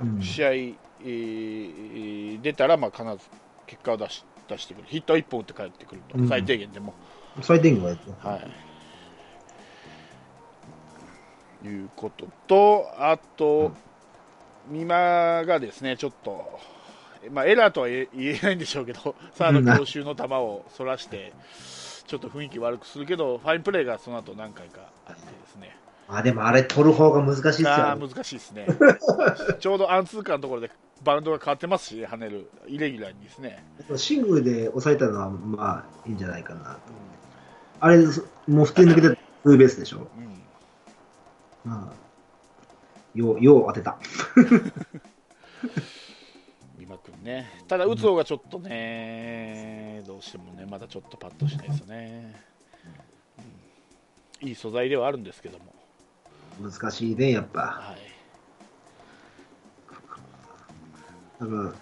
[0.00, 0.18] うん。
[0.20, 0.74] あ、試合、えー
[1.04, 3.30] 出たら、まあ、必ず
[3.66, 6.28] 結果を出し出してくる、ヒット1本打って帰ってくると、うん。
[6.28, 6.94] 最低限でも。
[7.42, 8.40] 最低限はやっては
[11.64, 13.72] い、いうことと、あと、
[14.70, 16.60] 美馬がですね、ちょっと、
[17.30, 21.32] まあ、エラーとは言え言えないんでしょうけど、サード強襲の球をそらして、
[22.06, 25.76] ちょっと雰囲気悪くするけど、ファインプレーがその後何回かあってですね、
[26.08, 28.06] あ、でもあれ取る方が難しいっすあよ。
[28.06, 28.66] ー難しいですね、
[29.58, 30.70] ちょうどアンツーカーのところで
[31.02, 33.64] バウンドが変わってますし、跳ねる、イレギュラーにですね。
[33.96, 36.78] シングルで抑えたのは、まあ、いいんじゃないかなと。
[37.80, 39.08] あれ、もう普通に抜けて
[39.42, 40.08] ツーベースでしょ。
[40.16, 40.34] うんうん
[41.64, 41.94] まあ、
[43.14, 43.96] よう、よう当てた。
[46.78, 52.34] 美馬君ね、ただ打つ方がちょっとね、どうしてもね、まだちょっとパッとしないですよね、
[53.38, 53.40] う
[54.44, 55.74] んいい素材ではあるんですけども、
[56.60, 57.60] 難しいね、やっぱ。
[57.60, 58.00] はい、
[61.40, 61.72] だから、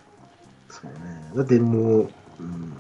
[0.69, 1.33] そうね。
[1.37, 2.11] だってもう、
[2.41, 2.77] うん、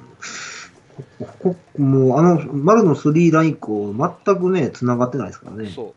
[1.18, 5.70] ここもう、あの、丸の3ライン以降、全くね、繋がってないですからね。
[5.70, 5.94] そう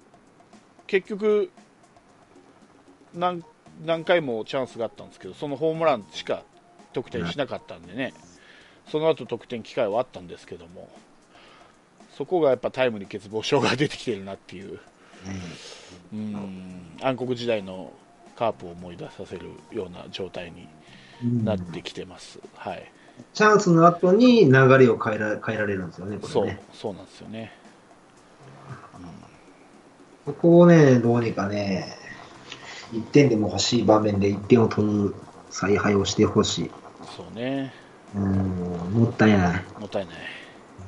[0.87, 1.49] 結局
[3.13, 3.43] 何、
[3.85, 6.43] 何回もチャンスがあったんですけど、そのホームランしか
[6.93, 8.13] 得点しなかったんでね、
[8.87, 10.89] その後得点機会はあったんですけども、
[12.15, 14.79] そこがやっぱタイムに欠乏症が出てきてるなっていう。
[16.13, 16.97] うん。
[17.01, 17.91] 暗黒時代の
[18.35, 20.67] カープを思い出させるような状態に
[21.23, 21.45] うん。
[21.45, 22.91] なってきてます、はい、
[23.33, 26.61] チャンスの後に流れを変えら変えられるんですよね、こそうれね。
[26.73, 27.53] そうなんですよね、
[30.25, 31.95] ここをね、どうにかね、
[32.91, 35.15] 1点でも欲しい場面で1点を取る
[35.49, 36.71] 采配をしてほしい。
[37.15, 37.73] そうね、
[38.13, 38.23] うん、
[38.91, 39.63] もったいない。
[39.79, 40.15] もったいない、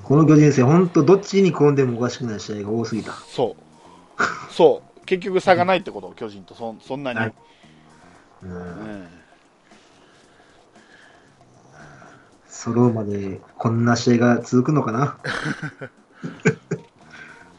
[0.03, 3.13] この巨人戦、本当どっちに転んでもおかしくない試合が多すぎた。
[3.13, 3.63] そう、
[4.51, 6.55] そう、結局差がないってこと、巨人と。
[6.55, 7.34] そんそんなに、はい。
[8.43, 8.51] うん。
[8.51, 9.07] うん、
[12.47, 15.18] 揃うまでこんな試合が続くのかな？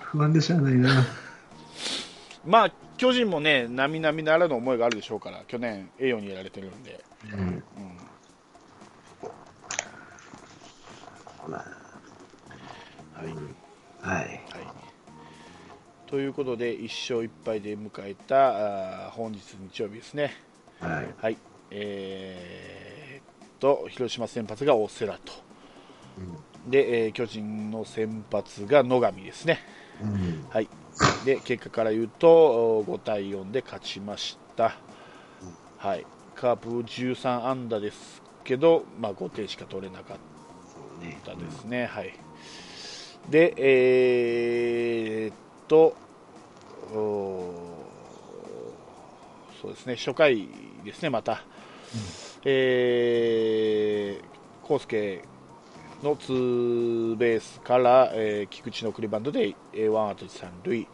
[0.00, 1.04] 不安でしゃあないな。
[2.44, 7.40] まあ、巨人もね、並々ならぬ思いがあるでしょうから、去年、栄誉にやられてるんで、うん。
[7.40, 7.62] うん。
[11.46, 11.58] ま
[13.12, 13.34] はい。
[14.02, 14.47] あはい。
[16.08, 19.40] はい、ということで、1勝1敗で迎えたあー本日
[19.70, 20.32] 日曜日ですね。
[20.80, 21.14] はい。
[21.18, 21.36] はい、
[21.70, 25.18] えーっと広島先発が大瀬良と、
[26.66, 29.60] で、えー巨人の先発が野上ですね、
[30.02, 30.46] うん。
[30.48, 30.68] はい、
[31.24, 32.28] で結果から言うと
[32.78, 34.76] お5対4で勝ちました、
[35.76, 40.16] はい、カープ13安打ですけど、まあ、5点しか取れなかっ。
[41.24, 42.12] たですね、はい、
[43.30, 45.34] で、えーっ
[45.68, 45.94] と、
[46.92, 47.54] お
[49.60, 50.48] そうですね、初回
[50.84, 51.42] ですね、また、
[52.44, 55.22] えー、康介
[56.02, 60.86] のツーベースから、えー菊池の送りバントで、えーワンアウト三塁、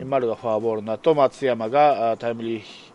[0.00, 0.10] うん。
[0.10, 2.92] 丸がフォアボールの後松山があタイムリーヒ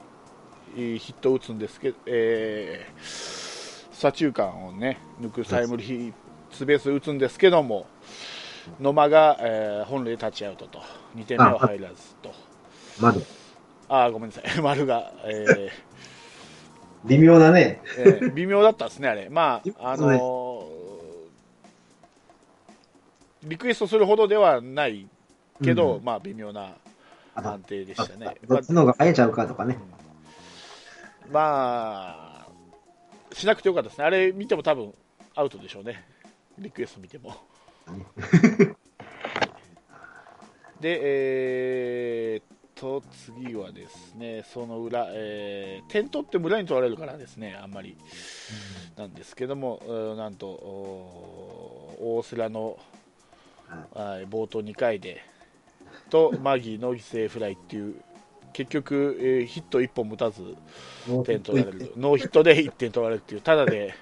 [0.76, 3.54] ヒットを打つんですけど、えー
[3.94, 6.14] 左中間を、ね、抜くタイムリー
[6.52, 7.86] ツーベースを打つんですけども
[8.82, 10.82] 野間が、えー本塁でタッチアウトと
[11.16, 12.34] 2点目は入らずと。
[13.00, 13.20] まだ、
[13.90, 14.44] あーごめんなさい。
[14.62, 15.72] 丸が、えー。
[17.06, 17.82] 微妙だね。
[17.98, 20.84] えー微妙だったですね、あれ、まああのー
[23.44, 25.06] リクエストするほどではない
[25.62, 26.04] けど、うん。
[26.04, 26.76] まあ微妙な
[27.36, 28.38] 判定でしたね。
[28.48, 29.78] どっちの方が早いちゃうかとかね。
[31.32, 32.48] まあ、
[33.34, 34.94] しなくてよかったですね、あれ見ても多分
[35.36, 36.06] アウトでしょうね、
[36.58, 37.36] リクエスト見ても。
[40.84, 42.44] で、えーっ
[42.76, 43.02] と、
[43.38, 47.96] 次はですね、その裏、えー点取って村に取られるからですね、あんまり。
[48.98, 52.78] なんですけども、うんなんと、お大瀬良の、
[53.94, 54.28] はい。
[54.28, 55.22] 冒頭2回で、
[56.10, 57.96] とマギーの犠牲フライっていう、
[58.52, 60.44] 結局、えーヒット1本打たず、
[61.24, 63.96] 点取られる、ノーヒットで1点取られるっていう、ただで、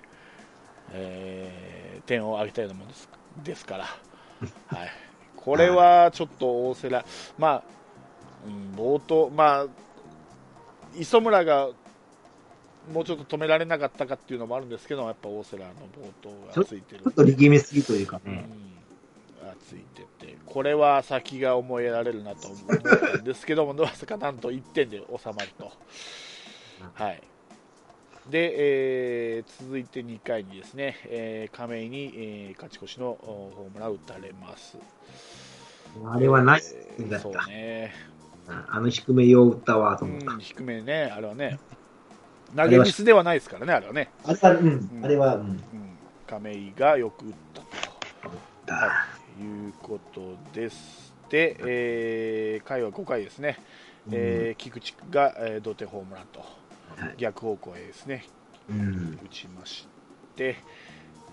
[0.94, 3.10] えー点を挙げたようなものです
[3.44, 4.90] ですから、はい、
[5.44, 7.04] これはちょっと大瀬良、
[7.38, 7.64] まあ、
[8.46, 9.68] うん、冒頭、まあ、
[10.96, 11.70] 磯村が
[12.92, 17.04] もうちょっと止められなかったかっていうのもあるんですけど、やっぱ大瀬良の冒頭がついてる。
[17.04, 18.34] ちょっと力みすぎというかうん。
[18.34, 18.50] ね。
[19.44, 22.60] がついてて、これは先が思いやられるなと思っ
[23.14, 24.18] たんですけども、 まさか？
[24.18, 25.72] なんと1点で収まると。
[26.94, 27.22] はい
[28.32, 33.16] で、えー続いて2回にですね、えー亀井に、えー勝ち越しのお
[33.56, 34.78] ホームランを打たれます。
[36.06, 37.48] あれはナイスえーそうだった。
[37.50, 37.94] ね、
[38.48, 40.32] あの低めよう打ったわとう思った。
[40.34, 41.60] ん、低めね、あれはね、
[42.56, 45.60] 投げミスではないですからね、あれはね、あれは、うん、あれは、うん、うん、
[46.28, 47.68] 亀井がよく打ったと。
[48.66, 49.06] だ
[49.38, 51.14] ということです。
[51.30, 53.58] で、えー回は5回ですね、
[54.12, 56.50] えー菊池が、えー同点ホームランとはい
[57.18, 58.26] 逆方向へですね。
[58.70, 59.20] うん。
[59.24, 59.88] 打ちまし
[60.36, 60.58] て、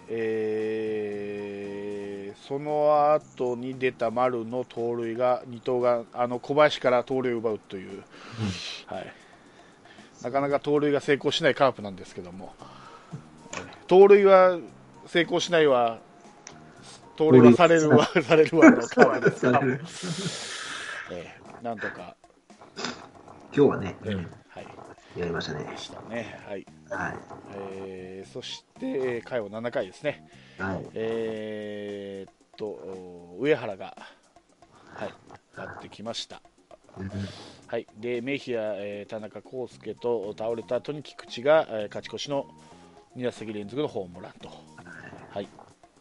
[0.09, 8.03] えーその後に出た丸の盗塁が2投があの小林から盗塁を奪うという、
[8.87, 9.13] はい、
[10.23, 12.55] なかなか盗塁が成功しないカープなんですけども。
[13.87, 14.59] 盗塁は
[15.07, 15.99] 成功しないわ
[17.17, 19.61] 盗塁はされるわ されるわのカープですから、
[21.11, 22.17] えーなんとか。
[23.55, 24.29] 今日はね、えー
[25.19, 25.77] やりましたねで。
[25.79, 26.39] したね。
[26.47, 26.67] はい。
[26.91, 27.17] はい。
[27.55, 30.29] えーそして、えー回は7回ですね。
[30.59, 30.87] はい。
[30.95, 33.97] えーっと、お上原が、
[34.95, 35.15] はい、
[35.57, 36.43] やってきました。
[36.99, 37.11] うん
[37.69, 42.47] はい、でメヒア、えー田中康介と倒れた後に菊池が、えー勝ち越しの
[43.17, 44.49] 2打席連続のホームランと、
[45.31, 45.49] はい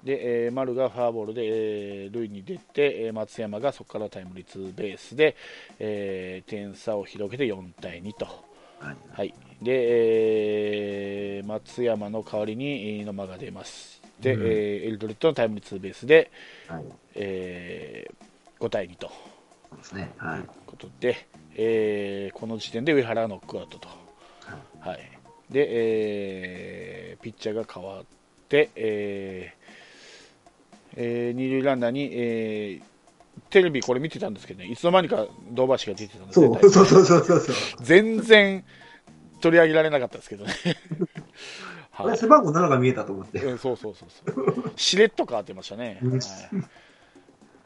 [0.04, 5.36] でえー丸がフォアボールで、えー塁に出て、えー松山がそこからタイムリーツーベースで、
[5.80, 8.28] えー点差を広げて4対2と、
[8.80, 8.96] はい。
[9.12, 9.72] はいで
[11.38, 16.32] えー松山の代わりにえー野間が出ますで、うんえーエルドレッドのタイムリーツーベースで、
[16.68, 16.84] はい。
[17.16, 19.08] えー5対2と。
[19.70, 20.12] そうですね。
[20.18, 20.42] はい。
[20.66, 23.88] ことで、えーこの時点で上原がノックアウトと、
[24.80, 25.00] はい
[25.52, 28.06] でえーピッチャーが変わっ
[28.50, 29.68] て、えー
[30.98, 32.97] えー二塁ランナーに、えー
[33.50, 37.56] テレビこれ見てたんですけどね、いつの間にか堂橋が出てたんですそねう、そうそうそうそうそう。
[37.82, 38.64] 全然
[39.42, 40.54] 取り上げられなかったですけどね。
[41.92, 43.40] はい背番号7が見えたと思って。
[43.40, 44.72] うん、そうそうそうそう。
[44.76, 46.00] しれっと変わってましたね。
[46.04, 46.20] うんはい、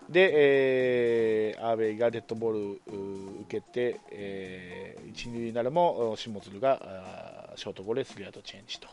[0.10, 2.82] で、えー、アーベイがデッドボール
[3.42, 8.88] 受けて、えー、一塁になるも、下鶴があーショートゴロでスリーアウトチェンジと。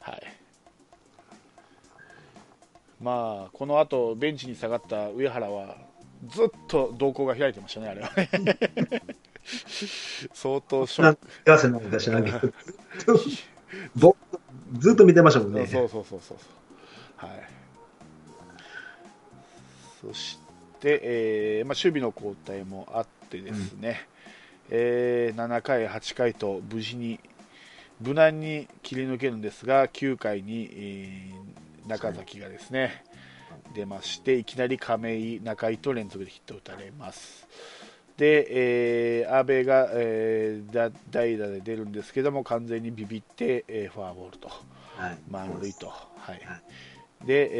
[0.00, 0.22] はい。
[3.00, 5.76] まあ、この後ベンチに下がった上原は、
[6.28, 8.28] ずっと瞳孔が開いてましたね、あれはね。
[10.34, 11.28] 相当ショック。
[14.78, 15.66] ずっと見てましたもんね。
[15.66, 17.26] そうそうそうそうそう。
[17.26, 17.48] はい。
[20.00, 20.38] そし
[20.80, 24.06] て、えーまあ、守備の交代もあってですね、
[24.70, 27.18] えー7回、8回と無事に
[28.00, 33.04] 無難に切り抜けるんですが、9回に、えー中崎がですね、
[33.74, 37.48] 出まして、いきなり亀井、中井と連続でヒットを打たれます。
[38.16, 44.48] で、えー、阿部が、えーだ代打で出るんですけども、完全にビビって、えーフォアボールと。
[44.48, 45.18] はい。
[45.28, 46.60] 満塁と、はいは
[47.24, 47.50] で、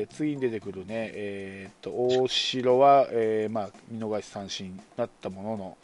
[0.00, 5.76] えー次に出てくるね、えーっと大城は、えーまあ、見逃し三振になったものの、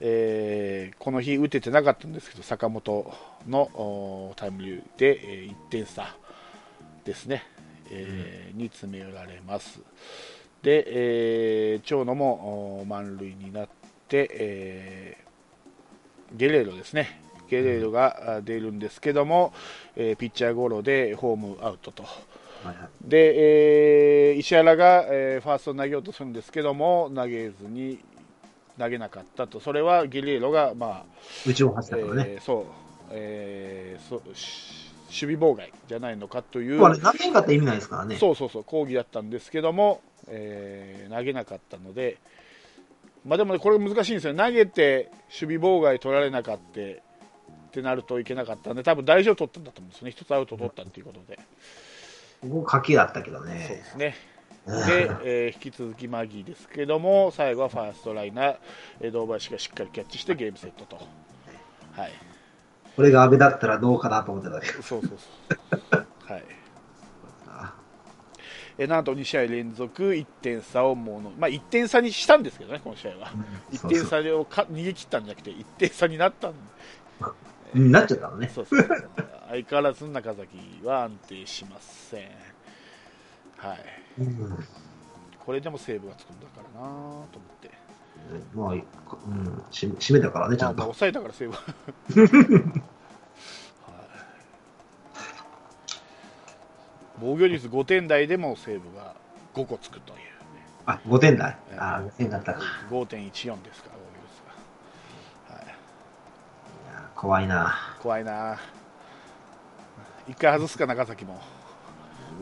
[0.00, 3.12] えーこの日打ててなかったんですけど、坂本
[3.48, 6.14] のおタイムリーで、えー1点差
[7.04, 7.42] ですね、
[7.90, 9.80] えーに詰め寄られます。
[10.62, 13.68] で、えー長野もお満塁になっ
[14.08, 15.22] て、えー
[16.38, 19.52] ゲレーロですね、ゲレーロがあ出るんですけども、
[19.96, 22.02] えーピッチャーゴロでホームアウトと。
[22.04, 22.08] は
[22.64, 27.98] いはいで、えー石原が、えーファースト投げようとするんですけども、投げずに
[28.78, 31.04] 投げなかったと、それはゲレーロが、まあ
[31.46, 32.30] うちも走ったからね。
[32.34, 32.64] えーそう、
[33.10, 38.16] えー守備妨害じゃないのかという、まあ、投げんかったら意味ないですからね。
[38.16, 42.16] そうそうそう、抗議だったんですけども、えー投げなかったので、
[43.26, 45.10] まあ、でもね、これ難しいんですよ、投げて
[45.40, 46.84] 守備妨害取られなかったっ
[47.72, 51.38] てなるといけなかったんで、多分大丈夫取ったんだと思うんですよね、一つアウト取ったっていうことで、
[52.40, 53.84] ここ書きだったけどそうでね。
[53.92, 54.14] すね。
[54.66, 58.56] うんで、えー引き続きマギーですけども、最後はファーストライナー、
[59.00, 60.96] えー堂林がしっかりキャッチしてゲームセットと。
[61.96, 62.12] はい、
[62.96, 64.82] これが安倍だったらどうかなと思ってたけど。
[64.82, 66.06] そうそうそう。
[66.24, 66.44] はい
[67.48, 67.74] あ
[68.78, 73.32] えーなんと2試合連続1点差をもの、まあ、1点差にしたんですけどね、この試合は。
[73.72, 76.54] 1そう点差をか逃げ切ったんじゃなくて、1点差になったん
[77.74, 78.50] うんなっちゃったのね。
[78.54, 79.10] そうそうそう
[79.48, 80.48] 相変わらず中崎
[80.84, 82.30] は安定しません。
[83.56, 83.78] はい、
[84.18, 84.66] うん
[85.44, 87.26] これでもセーブがつくんだからなと思っ
[87.60, 87.61] て。
[88.54, 88.82] まあ、うん、
[89.70, 90.82] し締めたからね、ちゃんと。
[90.82, 91.64] 抑えたからセーブはい
[97.20, 99.14] 防御率5点台でもセーブが
[99.54, 100.24] 5個つくという、ね、
[100.86, 101.56] あ、5点台？
[101.70, 102.60] えあ、5点だったか。
[102.90, 104.42] 5.14ですから防御率
[105.50, 105.74] が、はい、いや
[107.14, 107.74] 怖いな。
[108.02, 108.58] 怖いな
[110.28, 111.40] 一回外すか中崎も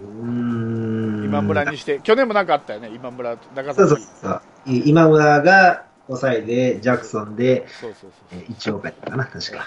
[0.02, 1.24] うーん。
[1.24, 4.42] 今村にして去年もなんかあったよね今村中そう崎そうそう。
[4.66, 9.66] い今村が抑えで、ジャクソンで、そうそうそうえ一応やったかな、確か。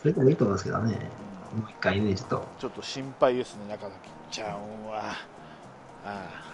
[0.00, 1.10] それでもいいと思いますけどね。
[1.54, 2.48] もう一回ね、ちょっと。
[2.58, 3.94] ちょっと心配ですね中崎
[4.30, 5.14] ちゃんは
[6.04, 6.46] あ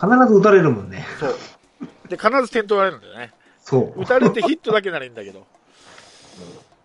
[0.00, 1.04] 必ず打たれるもんね。
[1.16, 1.34] あそう
[2.08, 4.02] で必ず点取られるんだよねそう。
[4.02, 5.46] 打たれてヒットだけならいいんだけど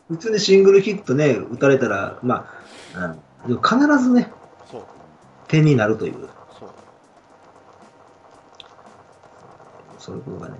[0.07, 2.49] 普通にシングルヒットね、打たれたら、ま
[2.95, 3.15] あ、
[3.47, 4.31] うん、必ずね、
[4.71, 4.83] そう
[5.47, 6.29] 点になるという、
[9.99, 10.55] そういうことがね。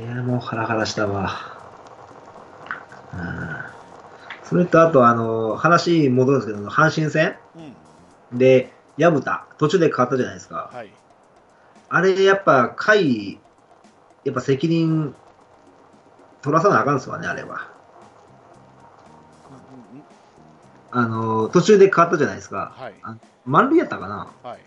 [0.00, 1.30] いや、もうハラハラしたわ。
[3.12, 3.56] うん。
[4.44, 7.36] それと、あと、あの、話戻るんですけど、阪神戦？
[7.56, 10.70] うんで、薮田、途中で変わったじゃないですか。
[10.72, 10.90] はい
[11.90, 13.40] あれ、やっぱ、回、
[14.24, 15.14] やっぱ責任
[16.42, 17.70] 取らさなあかんすわね、あれは。
[20.90, 22.74] あの、途中で変わったじゃないですか。
[22.76, 23.16] はいあ
[23.46, 24.58] 満塁やったかなはい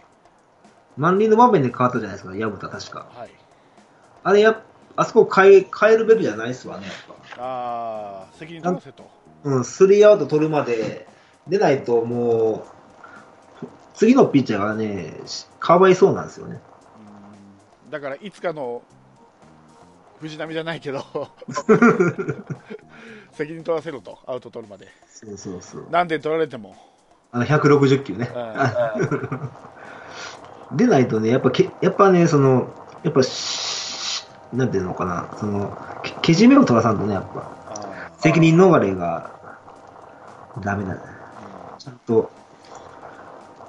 [0.98, 3.06] 満塁の場面で変わったじゃないですか、薮田確か。
[3.16, 3.30] はい
[4.24, 4.62] あれや、
[4.96, 6.96] あそこ変え、変えるべきじゃないっすわね、やっ
[7.38, 7.44] ぱ。
[7.44, 9.10] ああ責任取らせと
[9.44, 11.08] うん、スリーアウト取るまで
[11.48, 12.66] 出ないとも
[13.64, 16.60] う、次のピッチャーがね、しかわいそうなんですよね。
[17.86, 18.84] うんだからいつかの
[20.22, 21.04] 藤波じゃないけど
[23.34, 25.88] 責任取らせろとアウト取るまでそうそうそう。
[25.90, 26.76] 何点取られても、
[27.32, 28.30] あの、160球ね。
[30.74, 32.70] 出ないとね、やっぱけ、やっぱね、その、
[33.04, 33.30] やっぱし、
[34.54, 39.32] なんていうのかな、その、けけじめを取らさんとね、やっぱ、あ責任逃れが
[40.64, 41.00] ダメだね。
[41.80, 42.32] ちゃんと、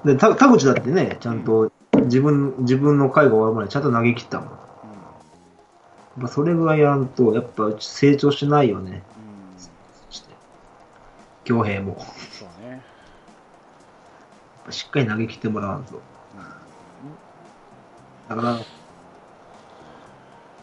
[0.05, 1.71] で、た田口だってね、ちゃんと
[2.05, 4.49] 自分、自分の回が終わるまでちゃんと投げ切ったもん。
[4.49, 4.55] や
[6.19, 9.03] っぱそれぐらいやらんと、やっぱ成長しないよね。
[11.45, 11.99] 恭平も。
[12.31, 12.83] そうね、
[14.65, 16.01] ぱしっかり投げ切ってもらわんと。
[18.29, 18.59] だから、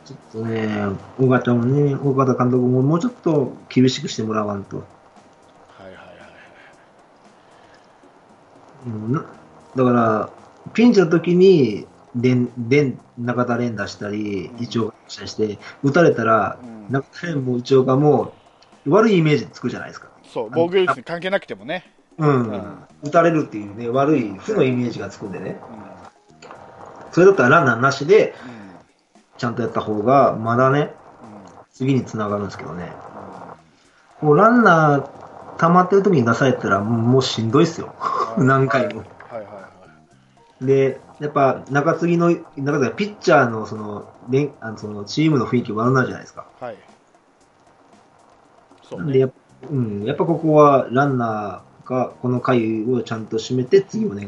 [0.10, 0.68] ちょっとね、
[1.20, 4.78] 尾形もね、尾形監督ももうちょっと厳しくしてもらわんと。
[4.78, 4.84] は
[5.82, 6.06] いはいはい
[8.88, 9.24] うんな
[9.76, 10.30] だから、
[10.74, 11.86] ピンチの時に、
[12.16, 18.34] でん、でん、中田連打したり、うん一応したりして、打たれたら、うん中田連も一応がも
[18.86, 20.10] う、悪いイメージつくじゃないですか。
[20.24, 22.44] そう防御率に関係なくてもね、うん。
[22.50, 25.60] うん打たれるっていうね、悪い負のイメージがつくんでね。
[25.72, 25.90] うん
[27.12, 28.59] それだったらランナーなしで、うん
[29.40, 30.90] ちゃんとやった方が、まだね、うん
[31.72, 32.92] 次に繋がるんですけどね。
[34.22, 37.96] もうランナー溜まってる時に出されたら、もうしんどいっすよ。
[38.38, 39.04] うん何回も。
[40.62, 46.46] で、やっぱ中継ぎの、中継ぎはピッチャーのその、連あのそのチームの雰囲気悪くなるじゃないですか。
[46.60, 46.78] はい
[48.84, 49.36] そうで、ねやっぱ
[49.70, 54.28] うん、やっぱここはランナーがこの回をちゃんと締めて次お願い